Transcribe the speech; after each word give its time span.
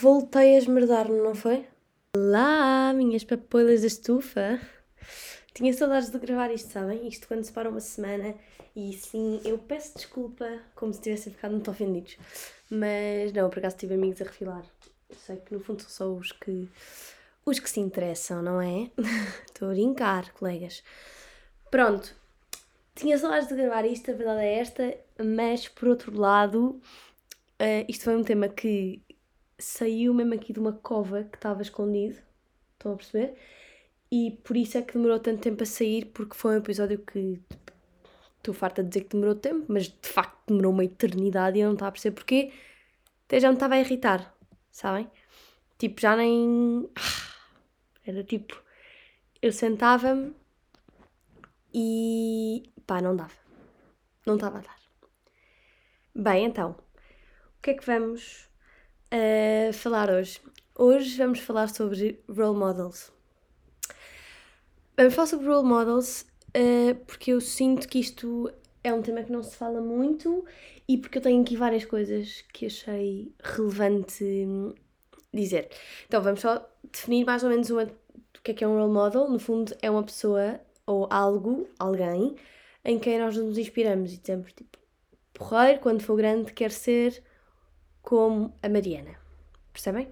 voltei 0.00 0.56
a 0.56 0.58
esmerdar-me, 0.58 1.18
não 1.22 1.34
foi? 1.34 1.66
Olá, 2.14 2.92
minhas 2.92 3.24
papoilas 3.24 3.80
da 3.80 3.86
estufa! 3.86 4.60
Tinha 5.54 5.72
saudades 5.72 6.10
de 6.10 6.18
gravar 6.18 6.50
isto, 6.50 6.70
sabem? 6.70 7.08
Isto 7.08 7.26
quando 7.26 7.44
se 7.44 7.52
para 7.52 7.70
uma 7.70 7.80
semana 7.80 8.34
e 8.74 8.92
sim, 8.92 9.40
eu 9.42 9.56
peço 9.56 9.96
desculpa 9.96 10.46
como 10.74 10.92
se 10.92 11.00
tivessem 11.00 11.32
ficado 11.32 11.52
muito 11.52 11.70
ofendidos. 11.70 12.18
Mas 12.70 13.32
não, 13.32 13.48
por 13.48 13.58
acaso 13.58 13.78
tive 13.78 13.94
amigos 13.94 14.20
a 14.20 14.24
refilar. 14.24 14.66
Eu 15.08 15.16
sei 15.16 15.36
que 15.36 15.54
no 15.54 15.60
fundo 15.60 15.80
são 15.82 15.90
só 15.90 16.12
os 16.12 16.30
que, 16.30 16.68
os 17.46 17.58
que 17.58 17.70
se 17.70 17.80
interessam, 17.80 18.42
não 18.42 18.60
é? 18.60 18.90
Estou 19.48 19.70
a 19.70 19.72
brincar, 19.72 20.30
colegas. 20.32 20.84
Pronto, 21.70 22.14
tinha 22.94 23.16
saudades 23.16 23.48
de 23.48 23.56
gravar 23.56 23.86
isto, 23.86 24.10
a 24.10 24.14
verdade 24.14 24.40
é 24.40 24.58
esta, 24.58 24.94
mas 25.24 25.68
por 25.68 25.88
outro 25.88 26.14
lado, 26.20 26.82
uh, 27.62 27.84
isto 27.88 28.04
foi 28.04 28.14
um 28.14 28.22
tema 28.22 28.46
que 28.46 29.00
saiu 29.58 30.12
mesmo 30.14 30.34
aqui 30.34 30.52
de 30.52 30.60
uma 30.60 30.72
cova 30.72 31.24
que 31.24 31.36
estava 31.36 31.62
escondido, 31.62 32.18
estão 32.74 32.92
a 32.92 32.96
perceber? 32.96 33.36
E 34.10 34.32
por 34.44 34.56
isso 34.56 34.78
é 34.78 34.82
que 34.82 34.94
demorou 34.94 35.18
tanto 35.18 35.40
tempo 35.40 35.62
a 35.62 35.66
sair, 35.66 36.06
porque 36.06 36.36
foi 36.36 36.54
um 36.54 36.58
episódio 36.58 36.98
que 36.98 37.40
estou 38.38 38.54
farta 38.54 38.82
de 38.82 38.88
dizer 38.90 39.04
que 39.04 39.10
demorou 39.10 39.34
tempo, 39.34 39.66
mas 39.68 39.88
de 39.88 40.08
facto 40.08 40.38
demorou 40.46 40.72
uma 40.72 40.84
eternidade 40.84 41.58
e 41.58 41.62
eu 41.62 41.66
não 41.66 41.74
estava 41.74 41.88
a 41.88 41.92
perceber 41.92 42.14
porquê. 42.14 42.52
Até 43.26 43.40
já 43.40 43.48
me 43.48 43.54
estava 43.54 43.74
a 43.74 43.80
irritar, 43.80 44.34
sabem? 44.70 45.10
Tipo, 45.78 46.00
já 46.00 46.16
nem. 46.16 46.88
Era 48.06 48.22
tipo. 48.24 48.62
Eu 49.42 49.52
sentava-me 49.52 50.34
e. 51.74 52.70
pá, 52.86 53.00
não 53.00 53.16
dava. 53.16 53.34
Não 54.24 54.34
estava 54.36 54.58
a 54.58 54.60
dar. 54.60 54.76
Bem, 56.14 56.46
então. 56.46 56.76
O 57.58 57.62
que 57.62 57.70
é 57.70 57.74
que 57.74 57.84
vamos 57.84 58.48
uh, 59.12 59.72
falar 59.72 60.10
hoje? 60.10 60.40
Hoje 60.74 61.16
vamos 61.16 61.40
falar 61.40 61.68
sobre 61.68 62.20
role 62.28 62.58
models. 62.58 63.12
Vamos 64.96 65.14
falar 65.14 65.26
sobre 65.26 65.46
role 65.46 65.66
models 65.66 66.22
uh, 66.56 66.94
porque 67.06 67.32
eu 67.32 67.40
sinto 67.40 67.88
que 67.88 67.98
isto 67.98 68.50
é 68.82 68.92
um 68.92 69.02
tema 69.02 69.22
que 69.22 69.32
não 69.32 69.42
se 69.42 69.56
fala 69.56 69.80
muito 69.80 70.44
e 70.88 70.96
porque 70.96 71.18
eu 71.18 71.22
tenho 71.22 71.42
aqui 71.42 71.56
várias 71.56 71.84
coisas 71.84 72.44
que 72.52 72.66
achei 72.66 73.32
relevante 73.42 74.24
dizer. 75.32 75.70
Então 76.06 76.22
vamos 76.22 76.40
só 76.40 76.68
definir 76.90 77.24
mais 77.24 77.42
ou 77.42 77.50
menos 77.50 77.70
uma, 77.70 77.84
o 77.84 78.42
que 78.42 78.52
é 78.52 78.54
que 78.54 78.64
é 78.64 78.68
um 78.68 78.78
role 78.78 78.92
model. 78.92 79.28
No 79.28 79.38
fundo, 79.38 79.76
é 79.82 79.90
uma 79.90 80.02
pessoa 80.02 80.60
ou 80.86 81.08
algo, 81.10 81.68
alguém, 81.78 82.36
em 82.84 82.98
quem 82.98 83.18
nós 83.18 83.36
nos 83.36 83.58
inspiramos 83.58 84.12
e 84.12 84.18
dizemos 84.18 84.52
tipo, 84.52 84.78
porreiro, 85.34 85.80
quando 85.80 86.00
for 86.00 86.16
grande, 86.16 86.52
quer 86.52 86.70
ser 86.70 87.22
como 88.06 88.54
a 88.62 88.68
Mariana. 88.68 89.16
Percebem? 89.72 90.08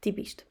Tipo 0.00 0.20
isto. 0.20 0.44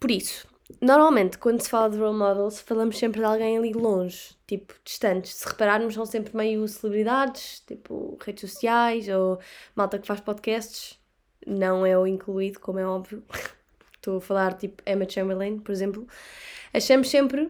Por 0.00 0.10
isso, 0.10 0.48
Normalmente, 0.80 1.38
quando 1.38 1.60
se 1.60 1.70
fala 1.70 1.88
de 1.88 1.96
role 1.96 2.18
models, 2.18 2.60
falamos 2.60 2.98
sempre 2.98 3.20
de 3.20 3.26
alguém 3.26 3.56
ali 3.56 3.72
longe, 3.72 4.36
tipo, 4.48 4.74
distantes. 4.84 5.34
Se 5.34 5.46
repararmos, 5.46 5.94
são 5.94 6.04
sempre 6.04 6.36
meio 6.36 6.66
celebridades, 6.66 7.60
tipo, 7.60 8.18
redes 8.20 8.50
sociais 8.50 9.08
ou 9.08 9.38
malta 9.76 9.98
que 9.98 10.06
faz 10.06 10.20
podcasts. 10.20 10.98
Não 11.46 11.86
é 11.86 11.96
o 11.96 12.04
incluído, 12.06 12.58
como 12.58 12.80
é 12.80 12.86
óbvio. 12.86 13.22
Estou 13.94 14.18
a 14.18 14.20
falar, 14.20 14.54
tipo, 14.54 14.82
Emma 14.84 15.08
Chamberlain, 15.08 15.60
por 15.60 15.70
exemplo. 15.70 16.06
Achamos 16.74 17.08
sempre 17.08 17.48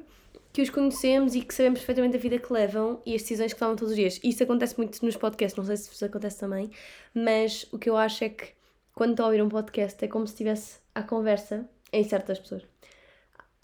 que 0.57 0.63
os 0.63 0.71
conhecemos 0.71 1.35
e 1.35 1.43
que 1.43 1.53
sabemos 1.53 1.81
perfeitamente 1.81 2.17
a 2.17 2.19
vida 2.19 2.39
que 2.39 2.51
levam 2.51 3.03
e 3.05 3.15
as 3.15 3.21
decisões 3.21 3.53
que 3.53 3.59
tomam 3.59 3.77
todos 3.77 3.91
os 3.91 3.97
dias. 3.97 4.19
Isso 4.25 4.43
acontece 4.43 4.75
muito 4.79 5.05
nos 5.05 5.15
podcasts, 5.15 5.55
não 5.55 5.67
sei 5.67 5.77
se 5.77 5.91
vos 5.91 6.03
acontece 6.03 6.41
também, 6.41 6.71
mas 7.15 7.67
o 7.71 7.79
que 7.79 7.91
eu 7.91 7.97
acho 7.99 8.25
é 8.25 8.31
que 8.31 8.55
quando 8.95 9.11
estou 9.11 9.25
a 9.25 9.27
ouvir 9.27 9.43
um 9.43 9.51
podcast 9.51 10.03
é 10.03 10.09
como 10.09 10.27
se 10.27 10.33
estivesse 10.33 10.79
à 10.95 11.03
conversa 11.03 11.69
em 11.93 12.03
certas 12.03 12.39
pessoas 12.39 12.63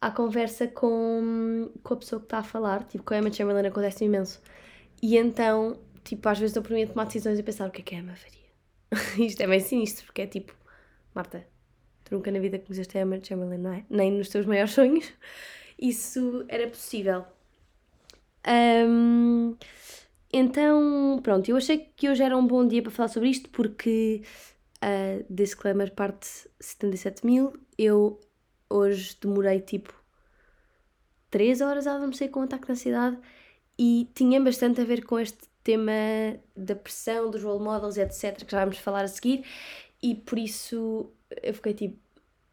à 0.03 0.11
conversa 0.11 0.69
com, 0.69 1.71
com 1.83 1.95
a 1.95 1.97
pessoa 1.97 2.21
que 2.21 2.27
está 2.27 2.39
a 2.41 2.43
falar, 2.43 2.85
tipo, 2.85 3.05
com 3.05 3.15
a 3.15 3.19
Emma 3.19 3.33
Chamberlain 3.33 3.67
acontece 3.67 4.05
imenso. 4.05 4.43
E 5.01 5.17
então, 5.17 5.79
tipo, 6.05 6.29
às 6.29 6.39
vezes 6.39 6.51
estou 6.51 6.63
por 6.63 6.73
mim 6.73 6.83
a 6.83 6.87
tomar 6.89 7.07
decisões 7.07 7.39
e 7.39 7.43
pensar 7.43 7.69
o 7.69 7.71
que 7.71 7.81
é 7.81 7.85
que 7.85 7.95
a 7.95 7.99
Emma 8.01 8.15
faria. 8.17 8.43
Isto 9.27 9.41
é 9.43 9.47
bem 9.47 9.61
sinistro, 9.61 10.05
porque 10.05 10.23
é 10.23 10.27
tipo, 10.27 10.55
Marta, 11.15 11.47
tu 12.05 12.17
nunca 12.17 12.31
na 12.31 12.39
vida 12.39 12.59
conheceste 12.59 12.99
a 12.99 13.01
Emma 13.01 13.19
Chamberlain, 13.23 13.59
não 13.59 13.73
é? 13.73 13.85
Nem 13.89 14.11
nos 14.11 14.29
teus 14.29 14.45
maiores 14.45 14.73
sonhos. 14.73 15.11
Isso 15.83 16.45
era 16.47 16.69
possível. 16.69 17.25
Um, 18.47 19.57
então, 20.33 21.19
pronto, 21.25 21.51
eu 21.51 21.57
achei 21.57 21.91
que 21.97 22.09
hoje 22.09 22.23
era 22.23 22.37
um 22.39 22.47
bom 22.47 22.65
dia 22.65 22.81
para 22.81 22.93
falar 22.93 23.09
sobre 23.09 23.31
isto 23.31 23.51
porque, 23.51 24.23
uh, 24.77 25.25
disclaimer, 25.29 25.93
parte 25.93 26.49
77 26.61 27.27
mil, 27.27 27.53
eu 27.77 28.21
hoje 28.71 29.17
demorei 29.21 29.59
tipo 29.59 29.93
3 31.31 31.61
horas 31.61 31.89
a 31.89 31.97
adormecer 31.97 32.31
com 32.31 32.39
um 32.39 32.45
ataque 32.45 32.67
de 32.67 32.73
ansiedade 32.73 33.19
e 33.77 34.09
tinha 34.15 34.41
bastante 34.41 34.81
a 34.81 34.85
ver 34.85 35.05
com 35.05 35.19
este 35.19 35.49
tema 35.65 35.93
da 36.57 36.77
pressão, 36.77 37.29
dos 37.29 37.43
role 37.43 37.63
models, 37.63 37.97
etc., 37.97 38.45
que 38.45 38.53
já 38.53 38.61
vamos 38.61 38.79
falar 38.79 39.03
a 39.03 39.09
seguir, 39.09 39.45
e 40.01 40.15
por 40.15 40.39
isso 40.39 41.13
eu 41.43 41.55
fiquei 41.55 41.75
tipo, 41.75 41.99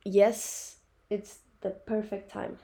yes, 0.03 0.81
it's 1.11 1.43
the 1.61 1.69
perfect 1.69 2.31
time 2.31 2.57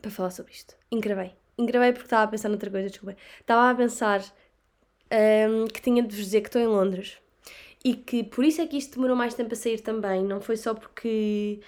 para 0.00 0.10
falar 0.10 0.30
sobre 0.30 0.52
isto. 0.52 0.74
Engravei. 0.90 1.32
Engravei 1.56 1.92
porque 1.92 2.06
estava 2.06 2.24
a 2.24 2.28
pensar 2.28 2.48
noutra 2.48 2.70
coisa, 2.70 2.88
desculpa. 2.88 3.16
Estava 3.40 3.70
a 3.70 3.74
pensar 3.74 4.24
um, 5.50 5.66
que 5.66 5.80
tinha 5.80 6.02
de 6.02 6.14
vos 6.14 6.24
dizer 6.24 6.40
que 6.40 6.48
estou 6.48 6.60
em 6.60 6.66
Londres 6.66 7.18
e 7.84 7.94
que 7.94 8.24
por 8.24 8.44
isso 8.44 8.60
é 8.60 8.66
que 8.66 8.76
isto 8.76 8.94
demorou 8.94 9.16
mais 9.16 9.34
tempo 9.34 9.52
a 9.52 9.56
sair 9.56 9.80
também. 9.80 10.22
Não 10.22 10.40
foi 10.40 10.56
só 10.56 10.74
porque, 10.74 11.60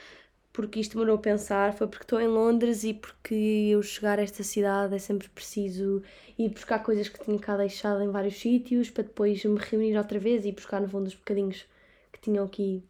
porque 0.52 0.80
isto 0.80 0.92
demorou 0.92 1.16
a 1.16 1.18
pensar, 1.18 1.72
foi 1.74 1.86
porque 1.86 2.04
estou 2.04 2.20
em 2.20 2.28
Londres 2.28 2.84
e 2.84 2.94
porque 2.94 3.34
eu 3.34 3.82
chegar 3.82 4.18
a 4.18 4.22
esta 4.22 4.42
cidade 4.42 4.94
é 4.94 4.98
sempre 4.98 5.28
preciso 5.28 6.02
ir 6.38 6.48
buscar 6.50 6.80
coisas 6.80 7.08
que 7.08 7.22
tinha 7.24 7.38
cá 7.38 7.56
deixado 7.56 8.02
em 8.02 8.10
vários 8.10 8.38
sítios 8.38 8.90
para 8.90 9.04
depois 9.04 9.44
me 9.44 9.58
reunir 9.58 9.96
outra 9.96 10.18
vez 10.18 10.44
e 10.44 10.52
buscar 10.52 10.80
no 10.80 10.88
fundo 10.88 11.06
os 11.06 11.14
bocadinhos 11.14 11.66
que 12.12 12.20
tinham 12.20 12.44
aqui 12.44 12.82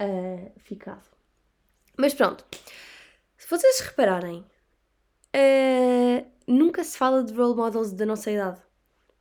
uh, 0.00 0.52
ficado. 0.60 1.04
Mas 1.96 2.12
pronto, 2.12 2.44
se 3.36 3.48
vocês 3.48 3.80
repararem, 3.80 4.44
uh, 5.34 6.26
nunca 6.46 6.82
se 6.82 6.96
fala 6.96 7.22
de 7.22 7.32
role 7.34 7.56
models 7.56 7.92
da 7.92 8.06
nossa 8.06 8.30
idade. 8.30 8.60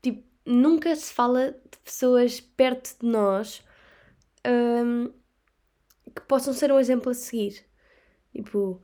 Tipo, 0.01 0.23
nunca 0.45 0.95
se 0.95 1.13
fala 1.13 1.55
pessoas 1.83 2.39
perto 2.39 2.97
de 2.99 3.07
nós 3.07 3.63
um, 4.47 5.11
que 6.13 6.21
possam 6.27 6.53
ser 6.53 6.71
um 6.71 6.79
exemplo 6.79 7.11
a 7.11 7.13
seguir. 7.13 7.65
Tipo, 8.33 8.81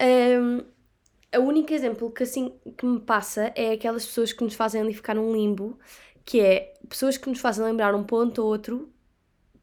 um, 0.00 1.38
o 1.38 1.42
único 1.42 1.72
exemplo 1.72 2.10
que 2.10 2.22
assim 2.22 2.58
que 2.76 2.86
me 2.86 3.00
passa 3.00 3.52
é 3.54 3.72
aquelas 3.72 4.06
pessoas 4.06 4.32
que 4.32 4.44
nos 4.44 4.54
fazem 4.54 4.80
ali 4.80 4.94
ficar 4.94 5.14
num 5.14 5.32
limbo, 5.32 5.78
que 6.24 6.40
é 6.40 6.74
pessoas 6.88 7.16
que 7.16 7.28
nos 7.28 7.40
fazem 7.40 7.64
lembrar 7.64 7.94
um 7.94 8.04
ponto 8.04 8.42
ou 8.42 8.48
outro, 8.48 8.92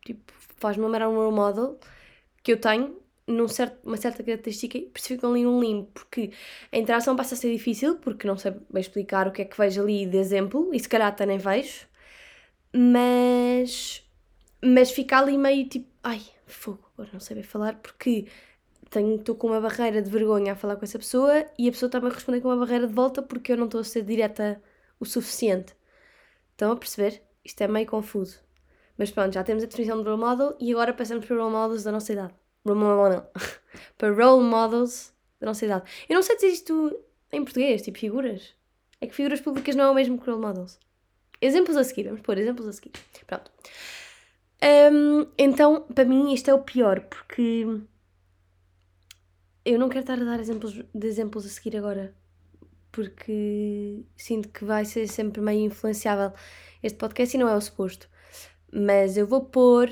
tipo, 0.05 0.31
faz-me 0.57 0.83
lembrar 0.83 1.09
um 1.09 1.15
role 1.15 1.35
model 1.35 1.79
que 2.43 2.51
eu 2.51 2.59
tenho 2.59 3.00
num 3.27 3.47
certo, 3.47 3.77
uma 3.85 3.97
certa 3.97 4.23
característica 4.23 4.77
e 4.77 4.91
ficam 4.95 5.31
ali 5.31 5.43
num 5.43 5.59
limbo, 5.61 5.87
porque 5.93 6.31
a 6.71 6.77
interação 6.77 7.15
passa 7.15 7.35
a 7.35 7.37
ser 7.37 7.51
difícil, 7.51 7.97
porque 7.97 8.27
não 8.27 8.37
sei 8.37 8.51
bem 8.69 8.81
explicar 8.81 9.27
o 9.27 9.31
que 9.31 9.41
é 9.43 9.45
que 9.45 9.57
vejo 9.57 9.81
ali 9.81 10.05
de 10.05 10.17
exemplo, 10.17 10.69
e 10.73 10.79
se 10.79 10.89
calhar 10.89 11.07
até 11.09 11.25
nem 11.25 11.37
vejo, 11.37 11.87
mas, 12.73 14.03
mas 14.63 14.91
fica 14.91 15.19
ali 15.19 15.37
meio 15.37 15.67
tipo, 15.67 15.87
ai, 16.03 16.21
fogo, 16.47 16.79
agora 16.93 17.09
não 17.13 17.19
sei 17.19 17.35
bem 17.35 17.43
falar, 17.43 17.75
porque 17.75 18.27
estou 18.93 19.35
com 19.35 19.47
uma 19.47 19.61
barreira 19.61 20.01
de 20.01 20.09
vergonha 20.09 20.53
a 20.53 20.55
falar 20.55 20.75
com 20.75 20.83
essa 20.83 20.99
pessoa 20.99 21.45
e 21.57 21.67
a 21.69 21.71
pessoa 21.71 21.87
está-me 21.87 22.07
a 22.07 22.09
responder 22.09 22.41
com 22.41 22.49
uma 22.49 22.57
barreira 22.57 22.87
de 22.87 22.93
volta 22.93 23.21
porque 23.21 23.53
eu 23.53 23.57
não 23.57 23.65
estou 23.65 23.81
a 23.81 23.83
ser 23.83 24.03
direta 24.03 24.61
o 24.99 25.05
suficiente. 25.05 25.73
Estão 26.51 26.71
a 26.71 26.75
perceber? 26.75 27.23
Isto 27.43 27.61
é 27.61 27.67
meio 27.67 27.87
confuso. 27.87 28.39
Mas 28.97 29.09
pronto, 29.11 29.33
já 29.33 29.43
temos 29.43 29.63
a 29.63 29.67
definição 29.67 29.97
de 29.97 30.03
role 30.09 30.19
model 30.21 30.55
e 30.59 30.71
agora 30.71 30.93
passamos 30.93 31.25
para 31.25 31.37
role 31.37 31.51
models 31.51 31.83
da 31.83 31.91
nossa 31.91 32.11
idade. 32.13 32.40
Para 33.97 34.13
role 34.13 34.43
models 34.43 35.13
da 35.39 35.47
nossa 35.47 35.65
idade. 35.65 35.89
Eu 36.07 36.15
não 36.15 36.23
sei 36.23 36.35
dizer 36.35 36.49
isto 36.49 36.99
em 37.31 37.43
português, 37.43 37.81
tipo 37.81 37.97
figuras. 37.97 38.53
É 38.99 39.07
que 39.07 39.15
figuras 39.15 39.41
públicas 39.41 39.75
não 39.75 39.85
é 39.85 39.89
o 39.89 39.95
mesmo 39.95 40.19
que 40.19 40.29
role 40.29 40.41
models. 40.41 40.79
Exemplos 41.41 41.75
a 41.75 41.83
seguir, 41.83 42.03
vamos 42.03 42.21
pôr 42.21 42.37
exemplos 42.37 42.67
a 42.67 42.73
seguir. 42.73 42.91
Pronto. 43.25 43.51
Um, 44.63 45.25
então, 45.37 45.81
para 45.81 46.05
mim, 46.05 46.33
isto 46.33 46.51
é 46.51 46.53
o 46.53 46.61
pior, 46.61 47.01
porque 47.01 47.65
eu 49.65 49.79
não 49.79 49.89
quero 49.89 50.01
estar 50.01 50.21
a 50.21 50.23
dar 50.23 50.39
exemplos 50.39 50.73
de 50.73 51.07
exemplos 51.07 51.45
a 51.45 51.49
seguir 51.49 51.75
agora, 51.77 52.13
porque 52.91 54.03
sinto 54.15 54.49
que 54.49 54.63
vai 54.63 54.85
ser 54.85 55.07
sempre 55.07 55.41
meio 55.41 55.61
influenciável 55.61 56.31
este 56.83 56.97
podcast 56.97 57.35
e 57.35 57.39
não 57.39 57.49
é 57.49 57.55
o 57.55 57.61
suposto. 57.61 58.07
Mas 58.71 59.17
eu 59.17 59.25
vou 59.25 59.45
pôr. 59.45 59.89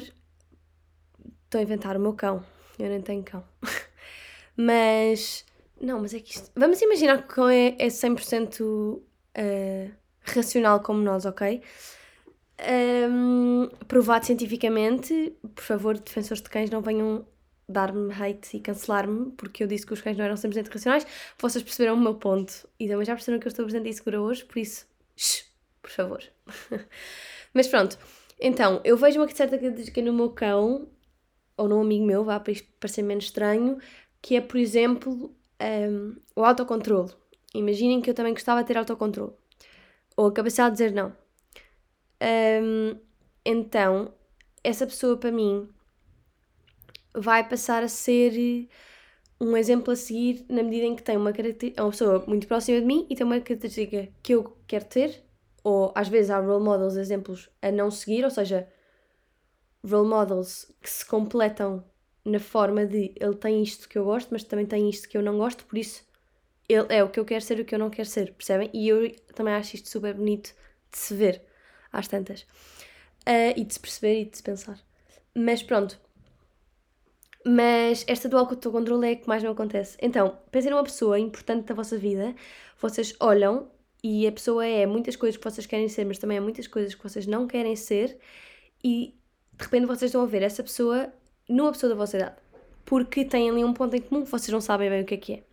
Estou 1.45 1.59
a 1.59 1.63
inventar 1.63 1.97
o 1.97 1.99
meu 1.99 2.13
cão. 2.13 2.45
Eu 2.79 2.89
nem 2.89 3.01
tenho 3.01 3.23
cão. 3.23 3.43
mas. 4.57 5.45
Não, 5.79 6.01
mas 6.01 6.13
é 6.13 6.19
que 6.19 6.35
isto. 6.35 6.51
Vamos 6.55 6.81
imaginar 6.81 7.17
que 7.19 7.25
o 7.25 7.35
cão 7.35 7.49
é, 7.49 7.75
é 7.77 7.87
100% 7.87 8.61
uh, 8.63 9.01
racional 10.23 10.81
como 10.81 11.01
nós, 11.01 11.25
ok? 11.25 11.61
um, 13.09 13.69
provado 13.87 14.25
cientificamente. 14.25 15.33
Por 15.55 15.63
favor, 15.63 15.97
defensores 15.97 16.41
de 16.41 16.49
cães, 16.49 16.69
não 16.69 16.81
venham 16.81 17.25
dar-me 17.67 18.11
hate 18.11 18.57
e 18.57 18.59
cancelar-me, 18.59 19.31
porque 19.31 19.63
eu 19.63 19.67
disse 19.67 19.85
que 19.85 19.93
os 19.93 20.01
cães 20.01 20.17
não 20.17 20.25
eram 20.25 20.35
100% 20.35 20.73
racionais. 20.73 21.05
Vocês 21.37 21.63
perceberam 21.63 21.95
o 21.95 22.01
meu 22.01 22.15
ponto 22.15 22.67
e 22.79 22.87
também 22.87 23.05
já 23.05 23.13
perceberam 23.13 23.39
que 23.39 23.47
eu 23.47 23.49
estou 23.49 23.65
bastante 23.65 23.89
insegura 23.89 24.21
hoje, 24.21 24.43
por 24.43 24.57
isso, 24.57 24.87
shh, 25.15 25.45
por 25.81 25.91
favor. 25.91 26.23
Mas 27.53 27.67
pronto, 27.67 27.97
então, 28.39 28.81
eu 28.83 28.97
vejo 28.97 29.19
uma 29.19 29.27
certa 29.29 29.57
característica 29.57 30.01
no 30.01 30.13
meu 30.13 30.31
cão, 30.31 30.87
ou 31.59 31.67
num 31.67 31.81
amigo 31.81 32.05
meu, 32.05 32.23
vá 32.23 32.39
para 32.39 32.53
isto 32.53 32.67
parecer 32.79 33.01
menos 33.03 33.25
estranho, 33.25 33.77
que 34.21 34.37
é, 34.37 34.41
por 34.41 34.57
exemplo, 34.57 35.35
um, 35.61 36.15
o 36.35 36.45
autocontrole. 36.45 37.11
Imaginem 37.53 38.01
que 38.01 38.09
eu 38.09 38.13
também 38.13 38.33
gostava 38.33 38.61
de 38.61 38.67
ter 38.67 38.77
autocontrole. 38.77 39.33
Ou 40.15 40.27
a 40.27 40.33
capacidade 40.33 40.77
de 40.77 40.83
dizer 40.83 40.93
não. 40.93 41.13
Um, 42.63 42.97
então, 43.45 44.13
essa 44.63 44.87
pessoa 44.87 45.17
para 45.17 45.31
mim 45.31 45.67
vai 47.13 47.47
passar 47.47 47.83
a 47.83 47.89
ser 47.89 48.69
um 49.41 49.57
exemplo 49.57 49.91
a 49.91 49.95
seguir 49.97 50.45
na 50.47 50.63
medida 50.63 50.85
em 50.85 50.95
que 50.95 51.03
tem 51.03 51.17
uma 51.17 51.33
característica, 51.33 51.81
é 51.81 51.83
uma 51.83 51.91
pessoa 51.91 52.23
muito 52.25 52.47
próxima 52.47 52.79
de 52.79 52.85
mim 52.85 53.05
e 53.09 53.15
tem 53.15 53.25
uma 53.25 53.39
característica 53.41 54.07
que 54.23 54.33
eu 54.33 54.57
quero 54.65 54.85
ter, 54.85 55.23
ou 55.61 55.91
às 55.93 56.07
vezes 56.07 56.31
há 56.31 56.39
role 56.39 56.63
models, 56.63 56.95
exemplos 56.95 57.49
a 57.61 57.69
não 57.69 57.91
seguir, 57.91 58.23
ou 58.23 58.29
seja, 58.29 58.67
role 59.85 60.07
models 60.07 60.71
que 60.81 60.89
se 60.89 61.05
completam 61.05 61.83
na 62.25 62.39
forma 62.39 62.85
de 62.85 63.13
ele 63.15 63.35
tem 63.35 63.63
isto 63.63 63.87
que 63.87 63.97
eu 63.97 64.05
gosto, 64.05 64.29
mas 64.31 64.43
também 64.43 64.65
tem 64.65 64.89
isto 64.89 65.07
que 65.07 65.17
eu 65.17 65.21
não 65.21 65.37
gosto, 65.37 65.65
por 65.65 65.77
isso 65.77 66.03
ele 66.67 66.85
é 66.89 67.03
o 67.03 67.09
que 67.09 67.19
eu 67.19 67.25
quero 67.25 67.43
ser 67.43 67.57
e 67.59 67.61
o 67.63 67.65
que 67.65 67.73
eu 67.73 67.79
não 67.79 67.89
quero 67.89 68.07
ser, 68.07 68.33
percebem? 68.33 68.69
E 68.73 68.87
eu 68.87 69.11
também 69.33 69.53
acho 69.55 69.75
isto 69.75 69.89
super 69.89 70.13
bonito 70.13 70.53
de 70.91 70.97
se 70.97 71.15
ver 71.15 71.41
às 71.91 72.07
tantas. 72.07 72.41
Uh, 73.27 73.53
e 73.55 73.63
de 73.63 73.73
se 73.73 73.79
perceber 73.79 74.21
e 74.21 74.25
de 74.25 74.37
se 74.37 74.43
pensar. 74.43 74.79
Mas 75.35 75.63
pronto. 75.63 75.99
Mas 77.45 78.03
esta 78.07 78.29
do 78.29 78.37
autocontrole 78.37 79.07
é 79.07 79.11
a 79.13 79.15
que 79.15 79.27
mais 79.27 79.41
me 79.41 79.49
acontece. 79.49 79.97
Então, 80.01 80.37
pensem 80.51 80.69
numa 80.71 80.83
pessoa 80.83 81.19
importante 81.19 81.65
da 81.65 81.73
vossa 81.73 81.97
vida, 81.97 82.35
vocês 82.79 83.15
olham 83.19 83.71
e 84.03 84.27
a 84.27 84.31
pessoa 84.31 84.65
é 84.65 84.85
muitas 84.85 85.15
coisas 85.15 85.37
que 85.37 85.43
vocês 85.43 85.65
querem 85.65 85.87
ser, 85.89 86.05
mas 86.05 86.19
também 86.19 86.37
é 86.37 86.39
muitas 86.39 86.67
coisas 86.67 86.93
que 86.93 87.03
vocês 87.03 87.25
não 87.25 87.47
querem 87.47 87.75
ser, 87.75 88.17
e 88.83 89.18
de 89.59 89.65
repente 89.65 89.85
vocês 89.85 90.09
estão 90.09 90.21
a 90.21 90.25
ver 90.25 90.41
essa 90.41 90.63
pessoa 90.63 91.11
numa 91.47 91.71
pessoa 91.71 91.89
da 91.89 91.95
vossa 91.95 92.15
idade, 92.15 92.37
porque 92.85 93.25
têm 93.25 93.49
ali 93.49 93.63
um 93.63 93.73
ponto 93.73 93.93
em 93.95 94.01
comum 94.01 94.23
que 94.23 94.31
vocês 94.31 94.49
não 94.49 94.61
sabem 94.61 94.89
bem 94.89 95.01
o 95.01 95.05
que 95.05 95.15
é 95.15 95.17
que 95.17 95.33
é. 95.33 95.43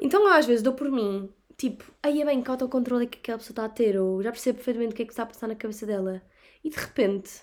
Então 0.00 0.26
eu 0.26 0.32
às 0.32 0.46
vezes 0.46 0.62
dou 0.62 0.72
por 0.72 0.90
mim, 0.90 1.28
tipo, 1.56 1.84
aí 2.02 2.22
é 2.22 2.24
bem 2.24 2.42
que 2.42 2.50
autocontrole 2.50 3.04
é 3.04 3.06
que 3.06 3.18
aquela 3.18 3.38
pessoa 3.38 3.52
está 3.52 3.64
a 3.66 3.68
ter, 3.68 3.98
ou 3.98 4.22
já 4.22 4.30
percebo 4.30 4.56
perfeitamente 4.56 4.94
o 4.94 4.96
que 4.96 5.02
é 5.02 5.04
que 5.04 5.12
está 5.12 5.24
a 5.24 5.26
passar 5.26 5.46
na 5.46 5.54
cabeça 5.54 5.84
dela. 5.84 6.22
E 6.64 6.70
de 6.70 6.76
repente, 6.76 7.42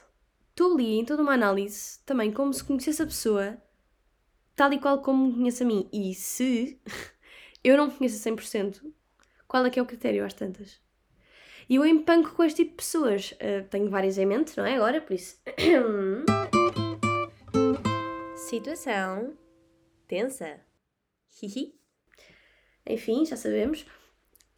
estou 0.50 0.74
ali 0.74 1.00
em 1.00 1.06
toda 1.06 1.22
uma 1.22 1.34
análise, 1.34 2.00
também 2.06 2.32
como 2.32 2.52
se 2.54 2.64
conhecesse 2.64 3.04
a 3.04 3.06
pessoa, 3.06 3.58
tal 4.56 4.74
e 4.74 4.80
qual 4.80 5.00
como 5.02 5.28
me 5.28 5.34
conhece 5.34 5.64
a 5.64 5.66
mim. 5.66 5.88
E 5.94 6.16
se 6.16 6.80
eu 7.64 7.78
não 7.78 7.88
me 7.88 7.94
conheço 7.94 8.28
a 8.28 8.32
100%, 8.32 8.82
qual 9.48 9.66
é 9.66 9.70
que 9.70 9.80
é 9.80 9.82
o 9.82 9.86
critério 9.86 10.26
às 10.26 10.34
tantas? 10.34 10.82
E 11.72 11.76
eu 11.76 11.86
empanco 11.86 12.36
com 12.36 12.44
este 12.44 12.66
tipo 12.66 12.72
de 12.72 12.76
pessoas. 12.76 13.32
Uh, 13.32 13.66
tenho 13.70 13.90
várias 13.90 14.18
em 14.18 14.26
mente, 14.26 14.58
não 14.58 14.66
é? 14.66 14.76
Agora, 14.76 15.00
por 15.00 15.14
isso. 15.14 15.38
Situação 18.36 19.38
tensa. 20.06 20.60
Hihi. 21.42 21.74
Enfim, 22.86 23.26
já 23.26 23.38
sabemos. 23.38 23.84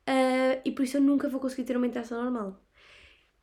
Uh, 0.10 0.60
e 0.66 0.72
por 0.72 0.82
isso 0.82 0.98
eu 0.98 1.02
nunca 1.02 1.30
vou 1.30 1.40
conseguir 1.40 1.66
ter 1.66 1.78
uma 1.78 1.86
interação 1.86 2.20
normal. 2.20 2.60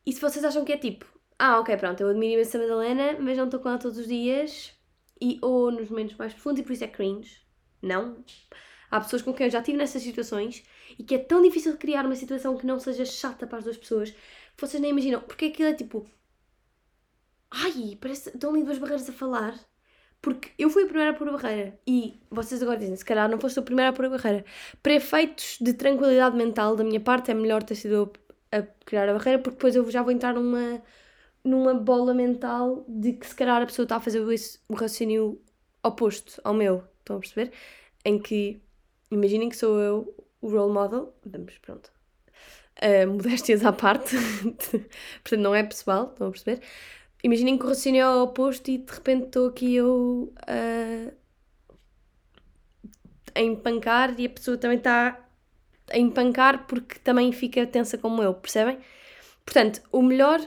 E 0.05 0.11
se 0.11 0.19
vocês 0.19 0.43
acham 0.43 0.65
que 0.65 0.73
é 0.73 0.77
tipo, 0.77 1.05
ah, 1.39 1.61
ok, 1.61 1.77
pronto, 1.77 2.01
eu 2.01 2.09
admiro 2.09 2.33
imenso 2.33 2.57
a 2.57 2.59
Madalena, 2.59 3.17
mas 3.21 3.37
não 3.37 3.45
estou 3.45 3.61
com 3.61 3.69
ela 3.69 3.77
todos 3.77 3.97
os 3.97 4.07
dias, 4.07 4.77
e, 5.21 5.39
ou 5.41 5.71
nos 5.71 5.89
momentos 5.89 6.17
mais 6.17 6.33
profundos, 6.33 6.59
e 6.59 6.63
por 6.63 6.73
isso 6.73 6.83
é 6.83 6.89
cringe. 6.89 7.39
Não. 7.81 8.21
Há 8.89 8.99
pessoas 8.99 9.21
com 9.21 9.33
quem 9.33 9.45
eu 9.45 9.49
já 9.49 9.61
tive 9.61 9.77
nessas 9.77 10.01
situações 10.01 10.61
e 10.97 11.03
que 11.03 11.15
é 11.15 11.17
tão 11.19 11.41
difícil 11.41 11.77
criar 11.77 12.05
uma 12.05 12.15
situação 12.15 12.57
que 12.57 12.65
não 12.65 12.79
seja 12.79 13.05
chata 13.05 13.47
para 13.47 13.59
as 13.59 13.63
duas 13.63 13.77
pessoas 13.77 14.11
que 14.11 14.17
vocês 14.59 14.81
nem 14.81 14.91
imaginam. 14.91 15.21
Porque 15.21 15.45
aquilo 15.45 15.69
é 15.69 15.73
tipo. 15.73 16.05
Ai, 17.49 17.97
parece. 17.99 18.29
Estão 18.29 18.51
ali 18.51 18.63
duas 18.63 18.77
barreiras 18.77 19.09
a 19.09 19.13
falar. 19.13 19.59
Porque 20.21 20.51
eu 20.57 20.69
fui 20.69 20.83
a 20.83 20.85
primeira 20.85 21.11
a 21.11 21.13
pôr 21.13 21.27
a 21.29 21.31
barreira 21.31 21.79
e 21.87 22.19
vocês 22.29 22.61
agora 22.61 22.77
dizem, 22.77 22.95
se 22.95 23.03
calhar 23.03 23.27
não 23.27 23.39
foste 23.39 23.57
a 23.57 23.63
primeira 23.63 23.89
a 23.89 23.93
pôr 23.93 24.05
a 24.05 24.09
barreira. 24.09 24.45
Para 24.83 24.93
efeitos 24.93 25.57
de 25.59 25.73
tranquilidade 25.73 26.37
mental 26.37 26.75
da 26.75 26.83
minha 26.83 26.99
parte, 26.99 27.31
é 27.31 27.33
melhor 27.33 27.63
ter 27.63 27.73
sido 27.75 28.11
a 28.51 28.61
criar 28.85 29.09
a 29.09 29.13
barreira, 29.13 29.39
porque 29.39 29.55
depois 29.55 29.75
eu 29.75 29.89
já 29.89 30.03
vou 30.03 30.11
entrar 30.11 30.35
numa, 30.35 30.81
numa 31.43 31.73
bola 31.73 32.13
mental 32.13 32.85
de 32.87 33.13
que 33.13 33.25
se 33.25 33.33
calhar 33.35 33.61
a 33.63 33.65
pessoa 33.65 33.85
está 33.85 33.95
a 33.95 33.99
fazer 33.99 34.19
o 34.19 34.73
raciocínio 34.75 35.41
oposto 35.83 36.39
ao 36.43 36.53
meu. 36.53 36.83
Estão 36.99 37.17
a 37.17 37.19
perceber? 37.19 37.51
Em 38.05 38.19
que, 38.19 38.61
imaginem 39.09 39.49
que 39.49 39.57
sou 39.57 39.79
eu 39.79 40.20
o 40.41 40.49
role 40.49 40.73
model, 40.73 41.13
vamos, 41.25 41.57
pronto. 41.59 41.91
Uh, 42.81 43.07
modéstias 43.07 43.63
à 43.63 43.71
parte, 43.71 44.15
portanto 45.21 45.41
não 45.41 45.53
é 45.53 45.63
pessoal, 45.63 46.09
estão 46.11 46.27
a 46.27 46.31
perceber? 46.31 46.61
imaginem 47.23 47.57
que 47.57 47.65
o 47.65 47.67
raciocínio 47.67 48.01
é 48.01 48.21
oposto 48.21 48.69
e 48.69 48.77
de 48.79 48.91
repente 48.91 49.25
estou 49.25 49.47
aqui 49.47 49.75
eu 49.75 50.33
uh, 50.49 51.13
a 53.35 53.41
empancar 53.41 54.19
e 54.19 54.25
a 54.25 54.29
pessoa 54.29 54.57
também 54.57 54.77
está 54.77 55.19
a 55.89 55.97
empancar 55.97 56.65
porque 56.67 56.99
também 56.99 57.31
fica 57.31 57.65
tensa 57.67 57.97
como 57.97 58.21
eu, 58.23 58.33
percebem? 58.33 58.79
Portanto, 59.45 59.81
o 59.91 60.01
melhor 60.01 60.39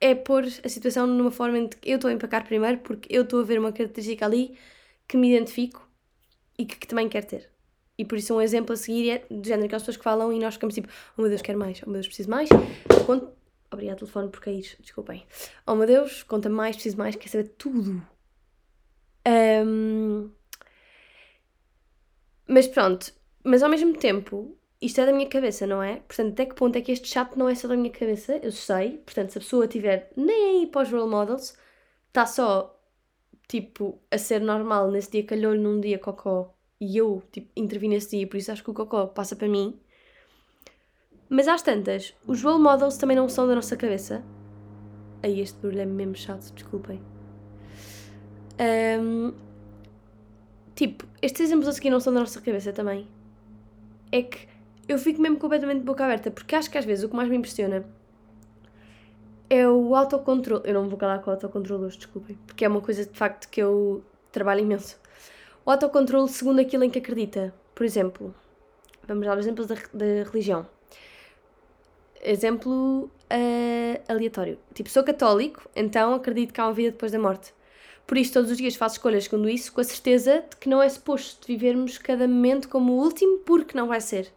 é 0.00 0.14
pôr 0.14 0.44
a 0.44 0.68
situação 0.68 1.06
numa 1.06 1.30
forma 1.30 1.58
em 1.58 1.68
que 1.68 1.78
eu 1.84 1.96
estou 1.96 2.10
a 2.10 2.12
empancar 2.12 2.44
primeiro 2.44 2.78
porque 2.78 3.14
eu 3.14 3.22
estou 3.22 3.40
a 3.40 3.44
ver 3.44 3.58
uma 3.58 3.72
característica 3.72 4.24
ali 4.24 4.56
que 5.08 5.16
me 5.16 5.34
identifico 5.34 5.88
e 6.58 6.64
que, 6.64 6.76
que 6.76 6.86
também 6.86 7.08
quero 7.08 7.26
ter. 7.26 7.50
E 8.00 8.04
por 8.06 8.16
isso 8.16 8.34
um 8.34 8.40
exemplo 8.40 8.72
a 8.72 8.76
seguir 8.76 9.10
é 9.10 9.26
do 9.30 9.46
género 9.46 9.66
aquelas 9.66 9.82
pessoas 9.82 9.98
que 9.98 10.04
falam 10.04 10.32
e 10.32 10.38
nós 10.38 10.54
ficamos 10.54 10.74
tipo, 10.74 10.88
oh 11.18 11.20
meu 11.20 11.28
Deus, 11.28 11.42
quero 11.42 11.58
mais, 11.58 11.82
oh 11.82 11.86
meu 11.86 12.00
Deus, 12.00 12.06
preciso 12.06 12.30
mais. 12.30 12.48
Quando 13.04 13.30
Obrigado, 13.70 13.98
telefone, 13.98 14.30
por 14.30 14.40
cair. 14.40 14.76
Desculpem. 14.80 15.24
Oh 15.66 15.74
meu 15.76 15.86
Deus, 15.86 16.22
conta 16.22 16.48
mais, 16.48 16.76
preciso 16.76 16.96
mais, 16.96 17.14
quer 17.14 17.28
saber 17.28 17.48
tudo. 17.58 18.02
Um... 19.28 20.30
Mas 22.48 22.66
pronto, 22.66 23.12
mas 23.44 23.62
ao 23.62 23.68
mesmo 23.68 23.94
tempo, 23.96 24.56
isto 24.80 25.00
é 25.02 25.06
da 25.06 25.12
minha 25.12 25.28
cabeça, 25.28 25.66
não 25.66 25.82
é? 25.82 25.96
Portanto, 25.96 26.32
até 26.32 26.46
que 26.46 26.54
ponto 26.54 26.76
é 26.76 26.80
que 26.80 26.90
este 26.92 27.06
chato 27.06 27.38
não 27.38 27.50
é 27.50 27.54
só 27.54 27.68
da 27.68 27.76
minha 27.76 27.92
cabeça? 27.92 28.38
Eu 28.42 28.50
sei. 28.50 28.96
Portanto, 28.98 29.32
se 29.32 29.38
a 29.38 29.40
pessoa 29.42 29.68
tiver 29.68 30.10
nem 30.16 30.66
para 30.66 30.82
os 30.82 30.90
role 30.90 31.08
models, 31.10 31.54
está 32.08 32.24
só, 32.26 32.80
tipo, 33.46 34.00
a 34.10 34.16
ser 34.16 34.40
normal 34.40 34.90
nesse 34.90 35.10
dia 35.10 35.24
calhou-lhe 35.24 35.60
num 35.60 35.80
dia 35.80 35.98
cocó 35.98 36.56
e 36.80 36.96
eu, 36.96 37.22
tipo, 37.30 37.48
intervi 37.54 37.88
nesse 37.88 38.16
dia, 38.16 38.26
por 38.26 38.36
isso 38.36 38.50
acho 38.50 38.64
que 38.64 38.70
o 38.70 38.74
cocó 38.74 39.06
passa 39.06 39.36
para 39.36 39.48
mim 39.48 39.78
mas 41.32 41.46
às 41.46 41.62
tantas, 41.62 42.12
os 42.26 42.42
role 42.42 42.60
models 42.60 42.96
também 42.96 43.16
não 43.16 43.28
são 43.28 43.46
da 43.46 43.54
nossa 43.54 43.76
cabeça. 43.76 44.20
Aí 45.22 45.40
este 45.40 45.56
barulho 45.60 45.82
é 45.82 45.86
mesmo 45.86 46.16
chato, 46.16 46.52
desculpem. 46.52 47.00
Um, 49.00 49.32
tipo, 50.74 51.06
estes 51.22 51.42
exemplos 51.42 51.68
a 51.68 51.72
seguir 51.72 51.88
não 51.90 52.00
são 52.00 52.12
da 52.12 52.18
nossa 52.18 52.40
cabeça 52.40 52.72
também. 52.72 53.06
É 54.10 54.24
que 54.24 54.48
eu 54.88 54.98
fico 54.98 55.20
mesmo 55.22 55.38
completamente 55.38 55.78
de 55.78 55.84
boca 55.84 56.04
aberta, 56.04 56.32
porque 56.32 56.56
acho 56.56 56.68
que 56.68 56.76
às 56.76 56.84
vezes 56.84 57.04
o 57.04 57.08
que 57.08 57.14
mais 57.14 57.28
me 57.28 57.36
impressiona 57.36 57.84
é 59.48 59.68
o 59.68 59.94
autocontrole. 59.94 60.62
Eu 60.64 60.74
não 60.74 60.88
vou 60.88 60.98
calar 60.98 61.22
com 61.22 61.30
autocontrole 61.30 61.84
hoje, 61.84 61.98
desculpem, 61.98 62.36
porque 62.44 62.64
é 62.64 62.68
uma 62.68 62.80
coisa 62.80 63.06
de 63.06 63.16
facto 63.16 63.48
que 63.48 63.62
eu 63.62 64.02
trabalho 64.32 64.62
imenso. 64.62 64.98
O 65.64 65.70
autocontrole 65.70 66.28
segundo 66.28 66.60
aquilo 66.60 66.84
em 66.84 66.90
que 66.90 66.98
acredita. 66.98 67.54
Por 67.74 67.84
exemplo, 67.84 68.34
vamos 69.06 69.26
dar 69.26 69.38
exemplos 69.38 69.66
da, 69.66 69.74
da 69.92 70.24
religião. 70.24 70.66
Exemplo 72.22 73.10
uh, 73.30 74.02
aleatório. 74.08 74.58
Tipo, 74.74 74.88
sou 74.88 75.02
católico, 75.02 75.68
então 75.74 76.14
acredito 76.14 76.52
que 76.52 76.60
há 76.60 76.66
uma 76.66 76.72
vida 76.72 76.90
depois 76.90 77.12
da 77.12 77.18
morte. 77.18 77.54
Por 78.06 78.18
isso, 78.18 78.32
todos 78.32 78.50
os 78.50 78.56
dias 78.56 78.74
faço 78.74 78.96
escolhas 78.96 79.24
segundo 79.24 79.48
isso, 79.48 79.72
com 79.72 79.80
a 79.80 79.84
certeza 79.84 80.44
de 80.50 80.56
que 80.56 80.68
não 80.68 80.82
é 80.82 80.88
suposto 80.88 81.46
vivermos 81.46 81.96
cada 81.96 82.26
momento 82.26 82.68
como 82.68 82.94
o 82.94 83.02
último, 83.02 83.38
porque 83.38 83.76
não 83.76 83.86
vai 83.86 84.00
ser. 84.00 84.32